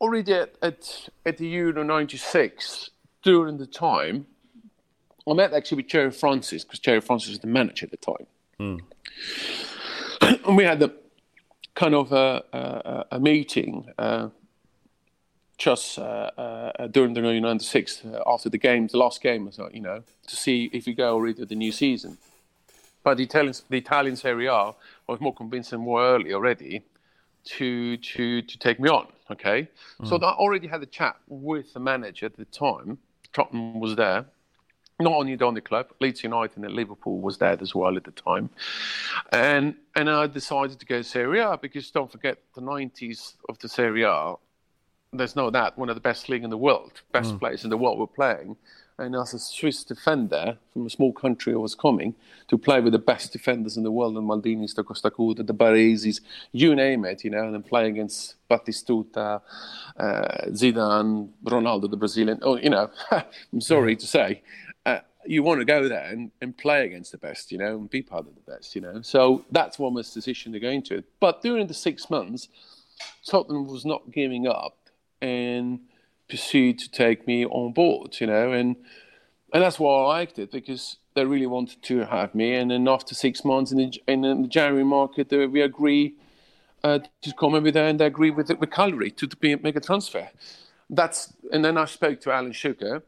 [0.00, 2.90] already at, at, at the Euro 96
[3.22, 4.26] during the time.
[5.26, 8.26] I met actually with Gerry Francis because Gerry Francis was the manager at the time.
[10.46, 10.92] and we had a
[11.74, 14.28] kind of a, a, a meeting uh,
[15.58, 19.68] just uh, uh, during the Euro 96 uh, after the game, the last game, so,
[19.72, 22.18] you know, to see if we go already to the new season.
[23.02, 24.74] But the Italians, the Italian Serie A
[25.06, 26.84] was more convincing more early already
[27.44, 29.06] to to to take me on.
[29.30, 29.68] Okay,
[30.04, 30.24] so mm.
[30.24, 32.98] I already had a chat with the manager at the time.
[33.32, 34.24] Tottenham was there,
[35.00, 38.50] not only the club, Leeds United and Liverpool was there as well at the time,
[39.32, 43.68] and and I decided to go Serie A because don't forget the 90s of the
[43.68, 44.34] Serie A.
[45.12, 47.38] There's no doubt one of the best league in the world, best mm.
[47.38, 48.56] players in the world we were playing.
[48.98, 52.16] And as a Swiss defender from a small country, I was coming
[52.48, 56.20] to play with the best defenders in the world, the Maldinis, the Costacurta, the Baresis,
[56.50, 59.40] you name it, you know, and then play against Batistuta,
[59.96, 62.40] uh, Zidane, Ronaldo, the Brazilian.
[62.42, 62.90] Oh, you know,
[63.52, 64.42] I'm sorry to say,
[64.84, 67.88] uh, you want to go there and, and play against the best, you know, and
[67.88, 69.00] be part of the best, you know.
[69.02, 71.04] So that's one decision to go into it.
[71.20, 72.48] But during the six months,
[73.24, 74.76] Tottenham was not giving up
[75.20, 75.80] and
[76.28, 78.76] pursued to take me on board, you know, and
[79.52, 82.54] and that's why I liked it because they really wanted to have me.
[82.54, 86.14] And then after six months in the, in the January market, uh, we agree
[86.84, 89.76] uh, to come over there and they agree with with Cagliari to, to be, make
[89.76, 90.28] a transfer.
[90.90, 93.02] That's and then I spoke to Alan Sugar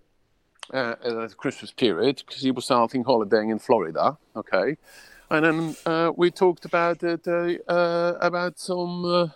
[0.73, 4.19] uh, at the Christmas period because he was I think holidaying in Florida.
[4.35, 4.77] Okay,
[5.31, 9.33] and then uh, we talked about it, uh, uh, about some.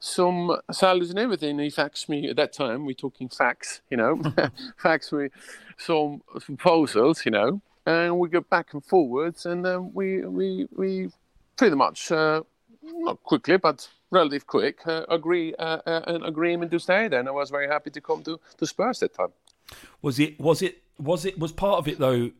[0.00, 1.58] Uh, some salaries and everything.
[1.58, 2.86] He faxed me at that time.
[2.86, 4.16] We're talking fax, you know,
[4.82, 5.30] faxed me
[5.78, 11.10] some proposals, you know, and we go back and forwards, and then we we we
[11.56, 12.42] pretty much uh,
[12.82, 17.20] not quickly, but relative quick, uh, agree uh, uh, an agreement to stay there.
[17.20, 19.32] And I was very happy to come to, to Spurs that time.
[20.02, 22.30] was it was it was it was part of it though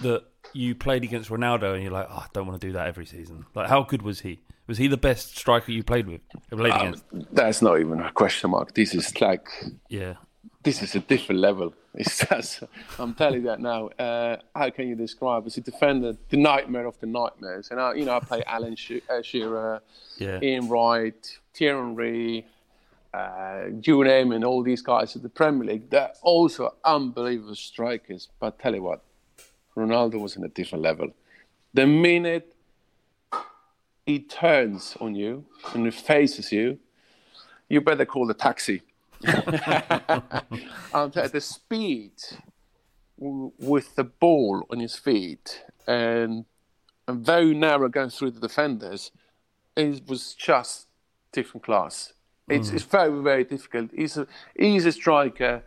[0.00, 2.86] that you played against Ronaldo and you're like, oh, I don't want to do that
[2.86, 3.44] every season.
[3.54, 4.40] Like, how good was he?
[4.66, 6.20] Was he the best striker you played with?
[6.50, 7.04] Played against?
[7.32, 8.74] That's not even a question mark.
[8.74, 9.48] This is like
[9.88, 10.14] Yeah.
[10.62, 11.74] this is a different level.
[11.94, 12.62] It's just,
[13.00, 13.88] I'm telling you that now.
[13.88, 15.46] Uh, how can you describe?
[15.46, 17.70] As a defender, the nightmare of the nightmares.
[17.72, 19.82] And I, you know, I play Alan She- uh, Shearer,
[20.18, 20.38] Yeah.
[20.40, 22.46] Ian Wright, Thierry Henry,
[23.12, 25.90] uh, you name it, all these guys at the Premier League.
[25.90, 28.28] They're also unbelievable strikers.
[28.38, 29.02] But tell you what,
[29.78, 31.10] Ronaldo was in a different level.
[31.74, 32.54] The minute
[34.06, 36.78] he turns on you and he faces you,
[37.68, 38.82] you better call the taxi.
[39.22, 42.12] and the speed
[43.18, 46.44] with the ball on his feet and,
[47.06, 49.10] and very narrow going through the defenders,
[49.76, 50.86] it was just
[51.32, 52.12] different class.
[52.48, 52.76] It's, hmm.
[52.76, 53.90] it's very, very difficult.
[53.94, 55.62] He's a, he's a striker.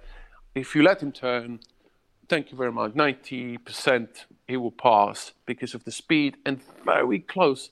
[0.55, 1.59] If you let him turn,
[2.31, 2.93] thank you very much.
[2.93, 4.07] 90%
[4.47, 7.71] he will pass because of the speed and very close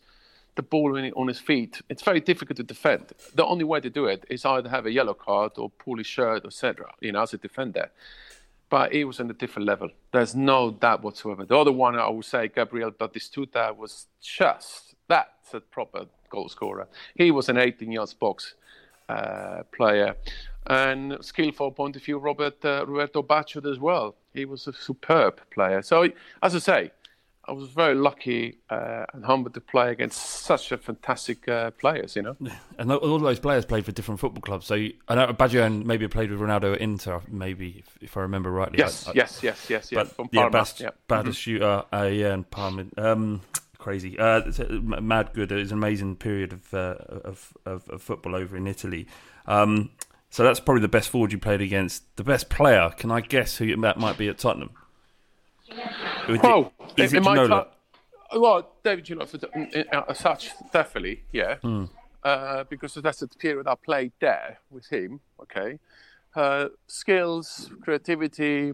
[0.56, 1.82] the ball on his feet.
[1.88, 3.14] It's very difficult to defend.
[3.34, 6.08] The only way to do it is either have a yellow card or pull his
[6.08, 6.92] shirt, etc.
[7.00, 7.90] You know, as a defender.
[8.70, 9.92] But he was on a different level.
[10.12, 11.46] There's no doubt whatsoever.
[11.46, 16.90] The other one, I would say, Gabriel Batistuta was just that's a proper goal scorer.
[17.16, 18.56] He was an 18 yards box
[19.08, 20.18] uh, player.
[20.68, 24.16] And skillful point of view, Robert uh, Roberto Baggio as well.
[24.34, 25.82] He was a superb player.
[25.82, 26.08] So,
[26.44, 26.92] as I say,
[27.46, 32.16] I was very lucky uh, and humbled to play against such a fantastic uh, players.
[32.16, 32.38] You know,
[32.78, 34.68] And all those players played for different football clubs.
[34.68, 38.18] So you- I know Baggio and maybe played with Ronaldo at Inter, maybe if, if
[38.18, 38.78] I remember rightly.
[38.78, 39.94] yes, I- I- yes, yes, yes, yes.
[40.04, 40.50] But From yeah.
[40.50, 40.92] Bast, yeah.
[41.08, 42.86] Bad shooter, uh, yeah, and Parma.
[42.98, 43.42] Um,
[43.80, 45.52] crazy, uh, m- mad good.
[45.52, 49.08] It was an amazing period of, uh, of, of of football over in Italy.
[49.48, 49.90] Um,
[50.30, 52.04] so that's probably the best forward you played against.
[52.16, 54.72] The best player, can I guess who that might be at Tottenham?
[56.44, 57.68] Oh, it- is it my Ginola?
[58.36, 61.86] well, David Ginola, for in- in- as such, definitely, yeah, Hmm.
[62.24, 65.20] uh, because that's the period I played there with him.
[65.42, 65.80] Okay,
[66.36, 68.74] uh, skills, creativity,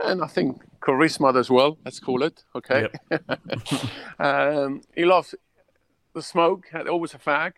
[0.00, 1.78] and I think charisma as well.
[1.84, 2.44] Let's call it.
[2.54, 2.88] Okay,
[4.18, 5.34] um, he loves
[6.14, 6.66] the smoke.
[6.72, 7.52] Had always a fag.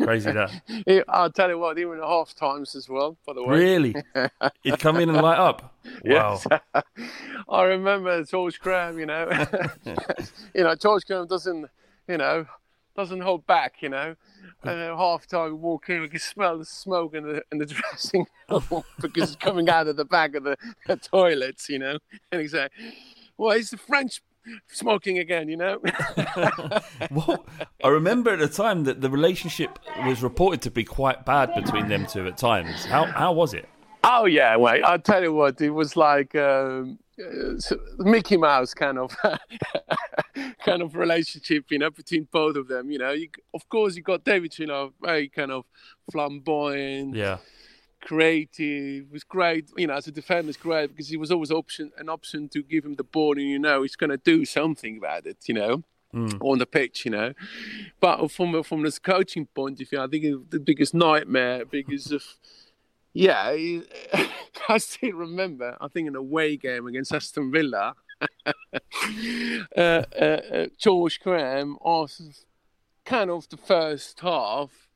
[0.00, 1.04] Crazy that.
[1.08, 3.16] I'll tell you what, even at half times as well.
[3.26, 3.94] By the way, Really?
[4.62, 5.74] He'd come in and light up.
[6.04, 6.40] Wow.
[6.42, 6.46] Yes.
[7.48, 9.28] I remember George Graham, you know.
[10.54, 11.66] you know, George Graham doesn't,
[12.08, 12.46] you know,
[12.96, 14.14] doesn't hold back, you know.
[14.64, 17.66] And at half time, walk in, we can smell the smoke in the, in the
[17.66, 21.98] dressing room because it's coming out of the back of the, the toilets, you know.
[22.30, 22.70] And he's like,
[23.36, 24.22] well, it's the French
[24.68, 25.80] smoking again, you know.
[27.10, 27.44] Well,
[27.84, 31.88] I remember at the time that the relationship was reported to be quite bad between
[31.88, 32.84] them two at times.
[32.84, 33.68] How how was it?
[34.04, 34.82] Oh yeah, wait.
[34.82, 35.60] I'll tell you what.
[35.60, 36.98] It was like um,
[37.98, 39.14] Mickey Mouse kind of
[40.64, 42.90] kind of relationship, you know, between both of them.
[42.90, 45.64] You know, you, of course you got David, you know, very kind of
[46.10, 47.38] flamboyant, Yeah.
[48.02, 49.10] Creative.
[49.10, 52.08] Was great, you know, as a defender, it's great because he was always option an
[52.08, 55.26] option to give him the ball, and you know he's going to do something about
[55.26, 55.38] it.
[55.48, 55.82] You know.
[56.42, 57.32] On the pitch, you know,
[57.98, 62.22] but from from this coaching point of view, I think the biggest nightmare because of
[63.14, 63.84] yeah, he-
[64.68, 65.74] I still remember.
[65.80, 67.94] I think an away game against Aston Villa,
[68.76, 68.80] uh,
[69.76, 72.24] uh, uh, George Graham, after
[73.06, 74.88] kind of the first half.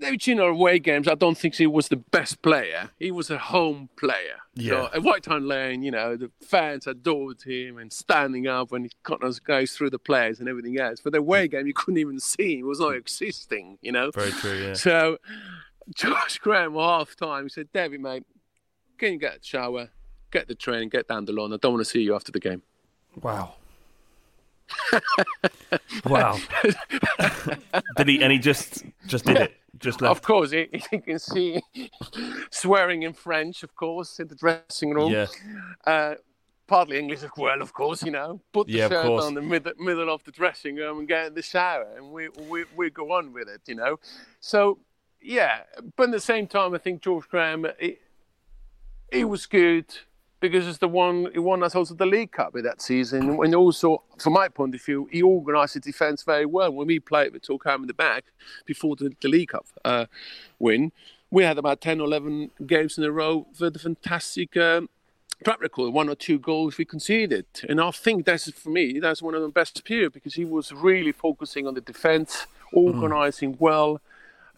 [0.00, 2.90] David you know, away games, I don't think he was the best player.
[2.98, 4.38] He was a home player.
[4.54, 4.70] Yeah.
[4.70, 8.84] So at White Hart Lane, you know, the fans adored him and standing up when
[8.84, 8.90] he
[9.44, 11.00] goes through the players and everything else.
[11.02, 11.52] But the away mm.
[11.52, 12.58] game, you couldn't even see him.
[12.58, 12.98] He was not mm.
[12.98, 14.10] existing, you know.
[14.10, 14.74] Very true, yeah.
[14.74, 15.18] So
[15.94, 18.24] George Graham, half time, he said, David, mate,
[18.98, 19.90] can you get a shower,
[20.30, 21.52] get the train, get down the lawn?
[21.52, 22.62] I don't want to see you after the game.
[23.20, 23.54] Wow.
[26.06, 26.38] wow.
[27.96, 28.22] did he?
[28.22, 29.56] And he just just did it.
[29.78, 31.62] Just Of course, he, he can see
[32.50, 35.10] swearing in French, of course, in the dressing room.
[35.12, 35.26] Yeah.
[35.86, 36.14] Uh,
[36.66, 38.40] partly English as well, of course, you know.
[38.52, 41.34] Put the Yeah, shirt on the middle, middle of the dressing room and get in
[41.34, 43.98] the shower, and we, we, we go on with it, you know.
[44.40, 44.78] So,
[45.20, 45.62] yeah,
[45.96, 47.98] but at the same time, I think George Graham, he,
[49.10, 49.86] he was good
[50.42, 53.38] because it's the one he won us also the League Cup with that season.
[53.42, 56.72] And also, from my point of view, he organised the defence very well.
[56.72, 58.24] When we played with Torkham in the back
[58.66, 60.06] before the, the League Cup uh,
[60.58, 60.90] win,
[61.30, 64.90] we had about 10 or 11 games in a row with a fantastic um,
[65.44, 67.46] track record, one or two goals we conceded.
[67.68, 70.72] And I think that's, for me, that's one of the best period because he was
[70.72, 74.00] really focusing on the defence, organising well,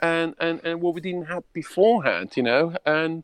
[0.00, 2.74] and, and, and what we didn't have beforehand, you know.
[2.86, 3.22] And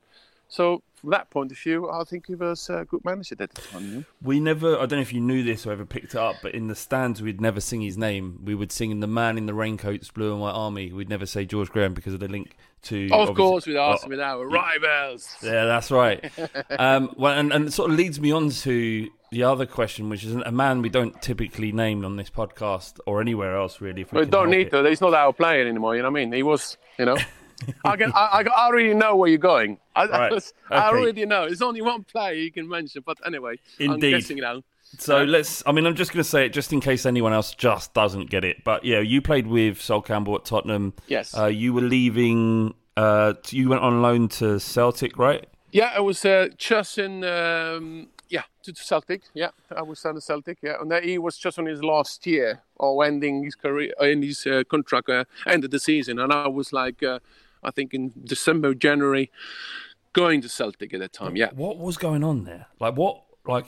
[0.50, 3.60] so, from that point of view, I think he was a good manager at the
[3.62, 4.04] time.
[4.20, 4.74] We never.
[4.76, 6.74] I don't know if you knew this or ever picked it up, but in the
[6.74, 8.40] stands we'd never sing his name.
[8.44, 11.46] We would sing "The Man in the Raincoats, Blue and White Army." We'd never say
[11.46, 13.08] George Graham because of the link to.
[13.12, 15.34] Of course, with us, Oh, with our rivals.
[15.42, 16.30] Yeah, that's right.
[16.78, 20.24] um, well, and, and it sort of leads me on to the other question, which
[20.24, 24.04] is a man we don't typically name on this podcast or anywhere else, really.
[24.10, 24.70] We We don't need it.
[24.70, 24.82] to.
[24.88, 25.94] He's not our player anymore.
[25.96, 26.32] You know what I mean?
[26.32, 27.16] He was, you know.
[27.84, 28.12] I can.
[28.12, 29.78] I, I, I already know where you're going.
[29.94, 30.32] I, Right,
[30.70, 30.98] I okay.
[30.98, 31.46] already know.
[31.46, 34.12] There's only one player you can mention, but anyway, I'm Indeed.
[34.12, 34.62] guessing you know.
[34.98, 35.62] So let's.
[35.66, 38.28] I mean, I'm just going to say it just in case anyone else just doesn't
[38.30, 38.64] get it.
[38.64, 40.94] But yeah, you played with Sol Campbell at Tottenham.
[41.06, 41.36] Yes.
[41.36, 42.74] Uh, you were leaving.
[42.96, 45.46] Uh, you went on loan to Celtic, right?
[45.70, 47.22] Yeah, I was uh, just in.
[47.24, 49.22] Um, yeah, to to Celtic.
[49.34, 50.58] Yeah, I was on the Celtic.
[50.62, 54.46] Yeah, and he was just on his last year or ending his career, in his
[54.46, 57.18] uh, contract, uh, ended the season, and I was like, uh,
[57.62, 59.30] I think in December, January,
[60.12, 61.36] going to Celtic at that time.
[61.36, 61.50] Yeah.
[61.54, 62.66] What was going on there?
[62.80, 63.22] Like what?
[63.46, 63.66] Like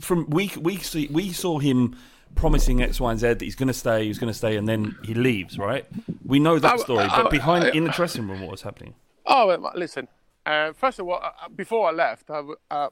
[0.00, 1.96] from we we see we saw him
[2.34, 4.68] promising X, Y, and Z that he's going to stay, he's going to stay, and
[4.68, 5.58] then he leaves.
[5.58, 5.84] Right?
[6.24, 8.62] We know that I- story, I- but behind I- in the dressing room, what was
[8.62, 8.94] happening?
[9.26, 10.08] Oh, listen.
[10.46, 12.88] Uh, first of all, uh, before I left, I, uh,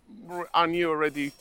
[0.54, 1.32] I knew already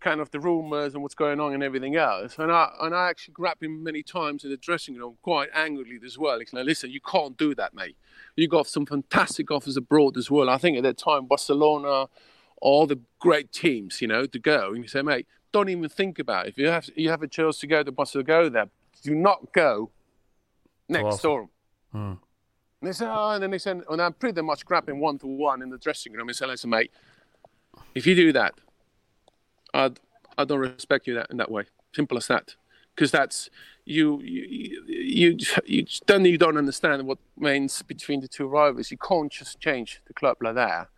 [0.00, 2.38] kind of the rumours and what's going on and everything else.
[2.38, 5.98] And I and I actually grabbed him many times in the dressing room, quite angrily
[6.04, 6.38] as well.
[6.38, 7.96] Like, listen, you can't do that, mate.
[8.36, 10.48] You got some fantastic offers abroad as well.
[10.48, 12.06] I think at that time, Barcelona,
[12.60, 14.72] all the great teams, you know, to go.
[14.72, 16.50] And you say, mate, don't even think about it.
[16.50, 18.66] If you have you have a chance to go to Barcelona, go there.
[19.02, 19.90] Do not go
[20.88, 21.36] next Arsenal.
[21.36, 21.48] door.
[21.92, 22.12] Hmm.
[22.80, 25.26] And they said, oh, and then they said, and I'm pretty much grabbing one to
[25.26, 26.90] one in the dressing room and said, listen, mate,
[27.94, 28.54] if you do that,
[29.74, 29.90] I
[30.38, 31.64] I don't respect you that in that way.
[31.94, 32.54] Simple as that.
[32.94, 33.50] Because that's
[33.84, 38.90] you you you you don't you don't understand what means between the two rivals.
[38.90, 40.88] You can't just change the club like that.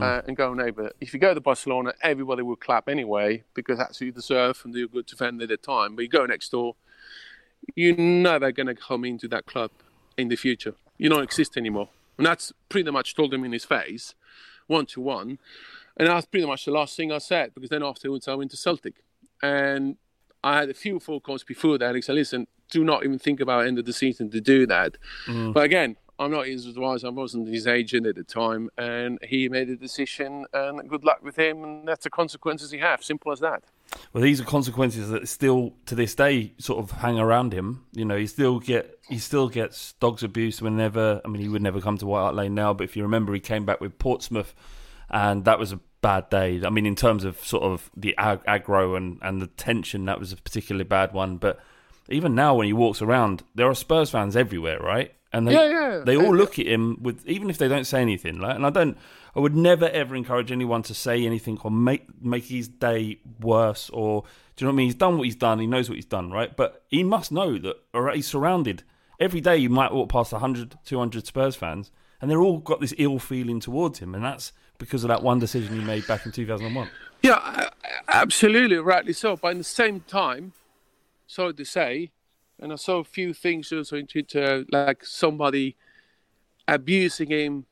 [0.00, 0.92] Uh, and go neighbour.
[1.00, 4.72] If you go to Barcelona, everybody will clap anyway because that's who you deserve and
[4.72, 5.96] you're a good defender at the time.
[5.96, 6.76] But you go next door,
[7.74, 9.72] you know they're going to come into that club
[10.16, 10.74] in the future.
[10.98, 11.88] You don't exist anymore.
[12.16, 14.14] And that's pretty much told him in his face,
[14.68, 15.38] one to one.
[15.96, 18.56] And that's pretty much the last thing I said because then afterwards I went to
[18.56, 19.02] Celtic.
[19.42, 19.96] And
[20.44, 21.94] I had a few phone calls before that.
[21.94, 24.96] I said, listen, do not even think about end of the season to do that.
[25.26, 25.52] Mm-hmm.
[25.52, 27.08] But again, I'm not his advisor.
[27.08, 28.70] I wasn't his agent at the time.
[28.78, 31.64] And he made a decision and good luck with him.
[31.64, 33.02] And that's the consequences he have.
[33.02, 33.64] Simple as that.
[34.12, 37.84] Well, these are consequences that still to this day sort of hang around him.
[37.92, 41.20] You know, he still get he still gets dogs abuse whenever.
[41.24, 43.34] I mean, he would never come to White Hart Lane now, but if you remember,
[43.34, 44.54] he came back with Portsmouth,
[45.12, 46.60] and that was a bad day.
[46.64, 50.18] I mean, in terms of sort of the ag- aggro and and the tension, that
[50.18, 51.36] was a particularly bad one.
[51.36, 51.60] But
[52.08, 55.14] even now, when he walks around, there are Spurs fans everywhere, right?
[55.32, 56.02] And they Yeah, yeah.
[56.04, 58.38] they all look at him with even if they don't say anything.
[58.38, 58.98] Like, and I don't.
[59.34, 63.88] I would never ever encourage anyone to say anything or make make his day worse.
[63.90, 64.24] Or
[64.56, 64.86] do you know what I mean?
[64.88, 65.58] He's done what he's done.
[65.58, 66.54] He knows what he's done, right?
[66.54, 67.76] But he must know that.
[67.94, 68.82] Right, he's surrounded
[69.18, 69.56] every day.
[69.56, 71.90] You might walk past 100, 200 Spurs fans,
[72.20, 74.52] and they're all got this ill feeling towards him, and that's
[74.82, 76.90] because of that one decision you made back in two thousand and one.
[77.22, 77.70] Yeah,
[78.08, 79.36] absolutely, rightly so.
[79.36, 80.52] But in the same time,
[81.26, 82.10] sorry to say,
[82.58, 85.76] and I saw a few things also in Twitter, like somebody
[86.66, 87.66] abusing him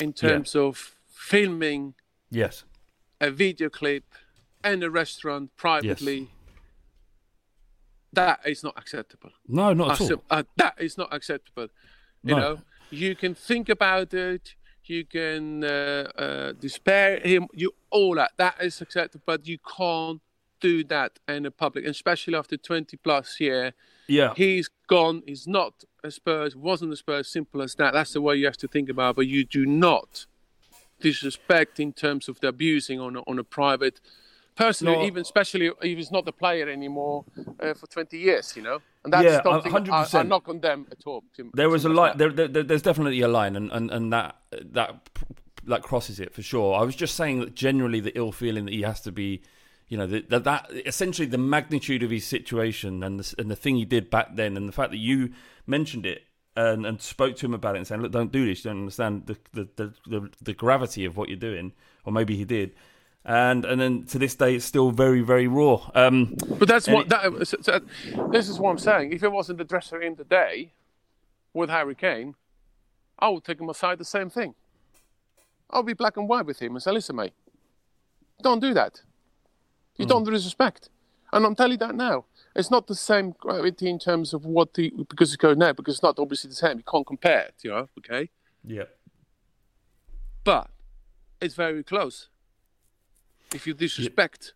[0.00, 1.94] in terms of filming
[2.30, 2.64] Yes.
[3.20, 4.04] a video clip
[4.64, 6.18] in a restaurant privately.
[6.18, 6.28] Yes.
[8.12, 9.30] That is not acceptable.
[9.46, 10.06] No, not I at all.
[10.06, 11.68] sim- uh, that is not acceptable.
[12.24, 12.38] You No.
[12.40, 14.54] know, you can think about it.
[14.90, 17.46] You can uh, uh, despair him.
[17.54, 18.32] You all that.
[18.38, 20.20] That is acceptable, but you can't
[20.60, 23.72] do that in the public, and especially after 20 plus year.
[24.08, 24.34] Yeah.
[24.36, 25.22] He's gone.
[25.26, 26.56] He's not a Spurs.
[26.56, 27.28] Wasn't a Spurs.
[27.28, 27.92] Simple as that.
[27.94, 29.10] That's the way you have to think about.
[29.10, 29.16] it.
[29.16, 30.26] But you do not
[31.00, 34.00] disrespect in terms of the abusing on a, on a private.
[34.56, 35.04] Personally, No.
[35.06, 37.24] even especially if he's not a player anymore
[37.60, 40.28] uh, for 20 years, you know, and that's Yeah, something I, I 100%.
[40.28, 41.22] knock on them at all.
[41.54, 42.18] There was a line.
[42.18, 44.36] There, there, there's definitely a line, and, and, and that
[44.72, 45.08] that
[45.66, 46.74] that crosses it for sure.
[46.74, 49.42] I was just saying that generally the ill feeling that he has to be,
[49.88, 53.76] you know, that that, essentially the magnitude of his situation and the, and the thing
[53.76, 55.30] he did back then, and the fact that you
[55.66, 56.22] mentioned it
[56.56, 58.64] and, and spoke to him about it and saying, look, don't do this.
[58.64, 61.72] You don't understand the the, the, the the gravity of what you're doing,
[62.04, 62.72] or maybe he did.
[63.22, 65.90] And and then to this day, it's still very very raw.
[65.94, 67.46] Um, But that's what it- that.
[67.46, 67.80] So, so
[68.32, 69.12] this is what I'm saying.
[69.12, 70.72] If it wasn't the dresser in today
[71.52, 72.34] with Harry Kane,
[73.20, 74.54] I would take him aside the same thing.
[75.70, 77.34] I'll be black and white with him and say, "Listen, mate,
[78.42, 79.02] don't do that.
[79.96, 80.32] You don't hmm.
[80.32, 80.88] disrespect."
[81.32, 82.24] And I'm telling you that now.
[82.56, 85.94] It's not the same gravity in terms of what the because it's going now because
[85.94, 86.78] it's not obviously the same.
[86.78, 87.88] You can't compare it, you know.
[87.98, 88.30] Okay,
[88.64, 88.84] yeah.
[90.42, 90.70] but
[91.40, 92.28] it's very close.
[93.54, 94.52] If you disrespect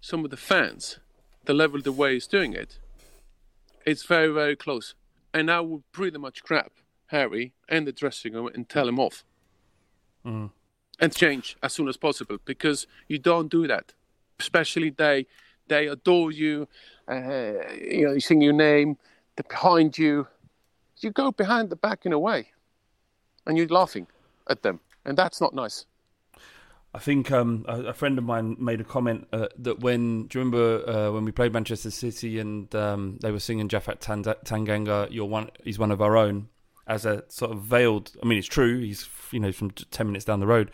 [0.00, 0.98] some of the fans,
[1.44, 2.78] the level, the way he's doing it,
[3.84, 4.94] it's very, very close.
[5.32, 6.70] And I would pretty much grab
[7.08, 9.24] Harry and the dressing room and tell him off.
[10.98, 13.92] And change as soon as possible because you don't do that.
[14.40, 15.26] Especially they
[15.68, 16.68] they adore you,
[17.08, 18.96] uh, you know, you sing your name,
[19.36, 20.26] they're behind you.
[21.00, 22.52] You go behind the back in a way
[23.46, 24.06] and you're laughing
[24.48, 24.80] at them.
[25.04, 25.86] And that's not nice.
[26.94, 30.38] I think um, a, a friend of mine made a comment uh, that when do
[30.38, 35.06] you remember uh, when we played Manchester City and um, they were singing Japhet Tanganga,
[35.10, 36.48] "You're one, he's one of our own,"
[36.86, 38.12] as a sort of veiled.
[38.22, 38.80] I mean, it's true.
[38.80, 40.70] He's you know from ten minutes down the road,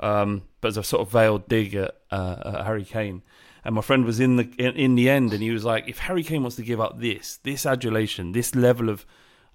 [0.00, 3.22] um, but as a sort of veiled dig at, uh, at Harry Kane.
[3.64, 5.98] And my friend was in the in, in, the end, and he was like, "If
[5.98, 9.06] Harry Kane wants to give up this, this adulation, this level of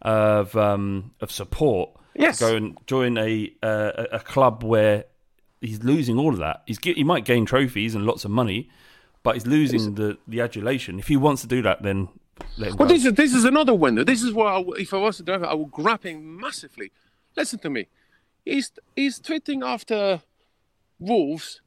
[0.02, 2.40] of um, of support, yes.
[2.40, 5.06] go and join a, uh, a club where
[5.62, 6.64] he's losing all of that.
[6.66, 8.70] He's he might gain trophies and lots of money,
[9.24, 11.00] but he's losing the the adulation.
[11.00, 12.10] If he wants to do that, then
[12.60, 12.86] well, go.
[12.86, 14.04] this is this is another window.
[14.04, 16.92] This is where I, if I was a driver, I would grab him massively.
[17.36, 17.88] Listen to me.
[18.46, 20.22] He's he's tweeting after
[21.00, 21.62] Wolves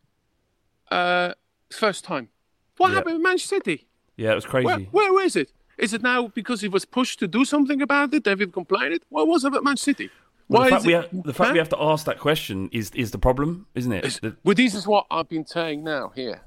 [0.90, 1.32] uh,
[1.70, 2.28] first time.
[2.76, 2.96] What Yeah.
[2.96, 3.86] happened with Manchester City?
[4.16, 4.66] yeah, it was crazy.
[4.66, 5.52] Where, where is it?
[5.78, 8.26] Is it now because he was pushed to do something about it?
[8.26, 9.00] You complained?
[9.08, 10.10] What was it about Manchester City?
[10.48, 12.68] Well, Why the fact, is we have, the fact we have to ask that question
[12.72, 14.20] is is the problem, isn't it?
[14.42, 16.40] Well, this is what I've been saying now here.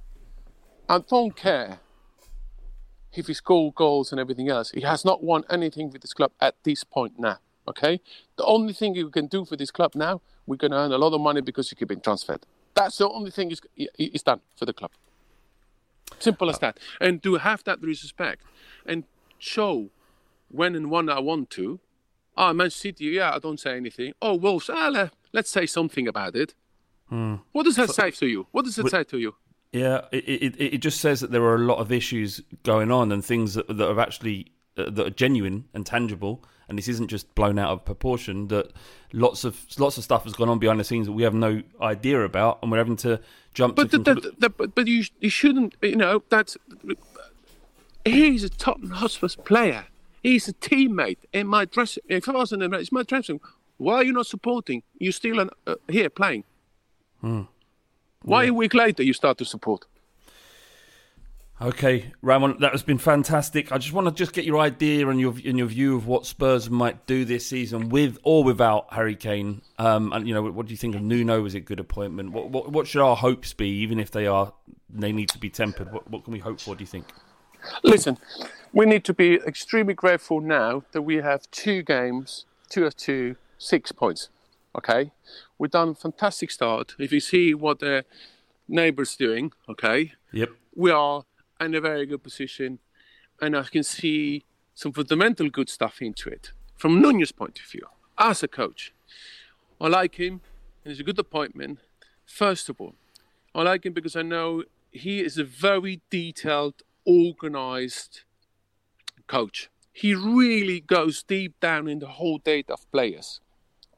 [0.90, 1.80] I don't care
[3.16, 4.72] if he scored goals and everything else.
[4.72, 7.38] He has not won anything with this club at this point now.
[7.68, 8.02] Okay?
[8.38, 10.98] The only thing you can do for this club now, we're going to earn a
[10.98, 12.46] lot of money because you keep being transferred.
[12.74, 13.62] That's the only thing is
[13.98, 14.92] is done for the club.
[16.20, 16.80] Simple as that.
[17.00, 18.42] And to have that respect
[18.86, 19.04] and
[19.38, 19.90] show
[20.50, 21.80] when and when I want to.
[22.36, 24.14] Ah, Man City, yeah, I don't say anything.
[24.22, 26.56] Oh, Wolves, ah, let's say something about it.
[27.52, 28.48] What does that say to you?
[28.52, 29.36] What does it say to you?
[29.74, 33.12] Yeah, it, it it just says that there are a lot of issues going on
[33.12, 37.08] and things that, that are actually uh, that are genuine and tangible, and this isn't
[37.10, 38.50] just blown out of proportion.
[38.50, 38.72] That
[39.14, 41.64] lots of lots of stuff has gone on behind the scenes that we have no
[41.82, 43.20] idea about, and we're having to
[43.56, 43.98] jump But to.
[43.98, 45.76] the, the, conclu- the, but, but you you shouldn't.
[45.82, 46.56] You know that's
[48.06, 49.88] he's a Tottenham Hotspur's player.
[50.22, 52.04] He's a teammate in my dressing.
[52.08, 53.40] If I was in the it's my dressing.
[53.42, 53.52] room.
[53.78, 54.84] Why are you not supporting?
[55.00, 56.44] You're still an, uh, here playing.
[58.24, 59.86] Why a week later you start to support?
[61.62, 63.72] Okay, Ramon, that has been fantastic.
[63.72, 66.26] I just want to just get your idea and your and your view of what
[66.26, 69.62] Spurs might do this season with or without Harry Kane.
[69.78, 71.42] Um, and you know, what do you think of Nuno?
[71.42, 72.32] Was it a good appointment?
[72.32, 74.52] What, what what should our hopes be, even if they are
[74.90, 75.94] they need to be tempered?
[75.94, 76.76] What what can we hope for?
[76.76, 77.06] Do you think?
[77.84, 78.18] Listen,
[78.74, 83.38] we need to be extremely grateful now that we have two games, two of two,
[83.58, 84.30] six points.
[84.76, 85.12] Okay,
[85.58, 86.96] we've done a fantastic start.
[86.98, 88.06] If you see what the
[88.68, 90.50] neighbours doing, okay, Yep.
[90.76, 91.26] we are
[91.62, 92.80] in a very good position,
[93.40, 97.88] and I can see some fundamental good stuff into it from Nuno's point of view
[98.18, 98.94] as a coach.
[99.80, 100.42] I like him,
[100.84, 101.80] and it's a good appointment.
[102.26, 102.96] First of all,
[103.54, 108.22] I like him because I know he is a very detailed, organized
[109.28, 109.70] coach.
[109.92, 113.40] He really goes deep down in the whole data of players.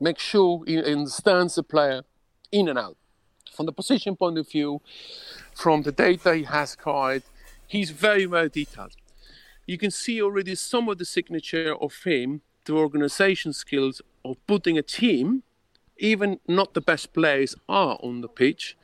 [0.05, 2.03] Make sure he understands the player
[2.51, 2.95] in and out.
[3.55, 4.81] From the position point of view,
[5.55, 7.23] from the data he has acquired,
[7.65, 8.93] he's very, very detailed.
[9.65, 14.77] You can see already some of the signature of him, the organization skills of putting
[14.77, 15.41] a team,
[15.97, 18.77] even not the best players are on the pitch,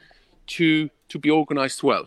[0.55, 2.05] to to be organized well.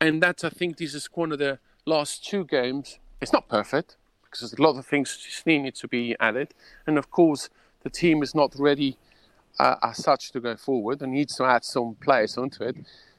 [0.00, 2.98] And that's I think this is one of the last two games.
[3.20, 6.48] It's not perfect because there's a lot of things still need to be added,
[6.88, 7.50] and of course
[7.82, 8.96] the team is not ready
[9.58, 12.76] uh, as such to go forward and needs to add some players onto it.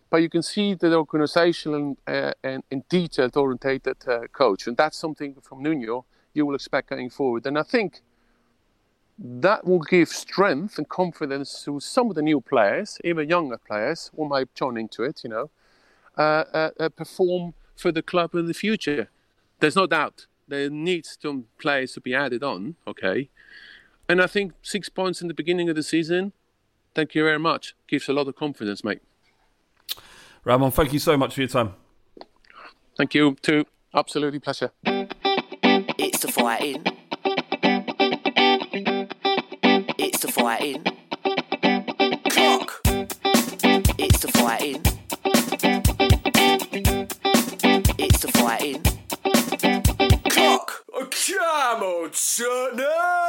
[0.10, 4.97] But you can see the organizational uh, and, and detailed orientated uh, coach, and that's
[4.97, 7.45] something from Nuno you will expect going forward.
[7.45, 8.01] And I think
[9.18, 14.10] that will give strength and confidence to some of the new players, even younger players
[14.16, 15.49] who might join into it, you know,
[16.18, 19.10] uh, uh, uh, perform for the club in the future.
[19.60, 23.30] There's no doubt there needs some players to be added on, okay?
[24.10, 26.34] And I think six points in the beginning of the season,
[26.95, 29.01] thank you very much, gives a lot of confidence, mate.
[30.43, 31.76] Ramon, thank you so much for your time.
[32.97, 33.66] Thank you too.
[33.93, 34.72] Absolutely pleasure.
[34.84, 36.82] It's the fighting.
[39.99, 40.84] It's the fighting.
[42.30, 42.82] Clock.
[43.99, 44.82] It's the fighting.
[47.99, 48.82] It's the fighting.
[50.30, 50.86] Clock.
[50.93, 53.28] Oh, come on, Tottenham.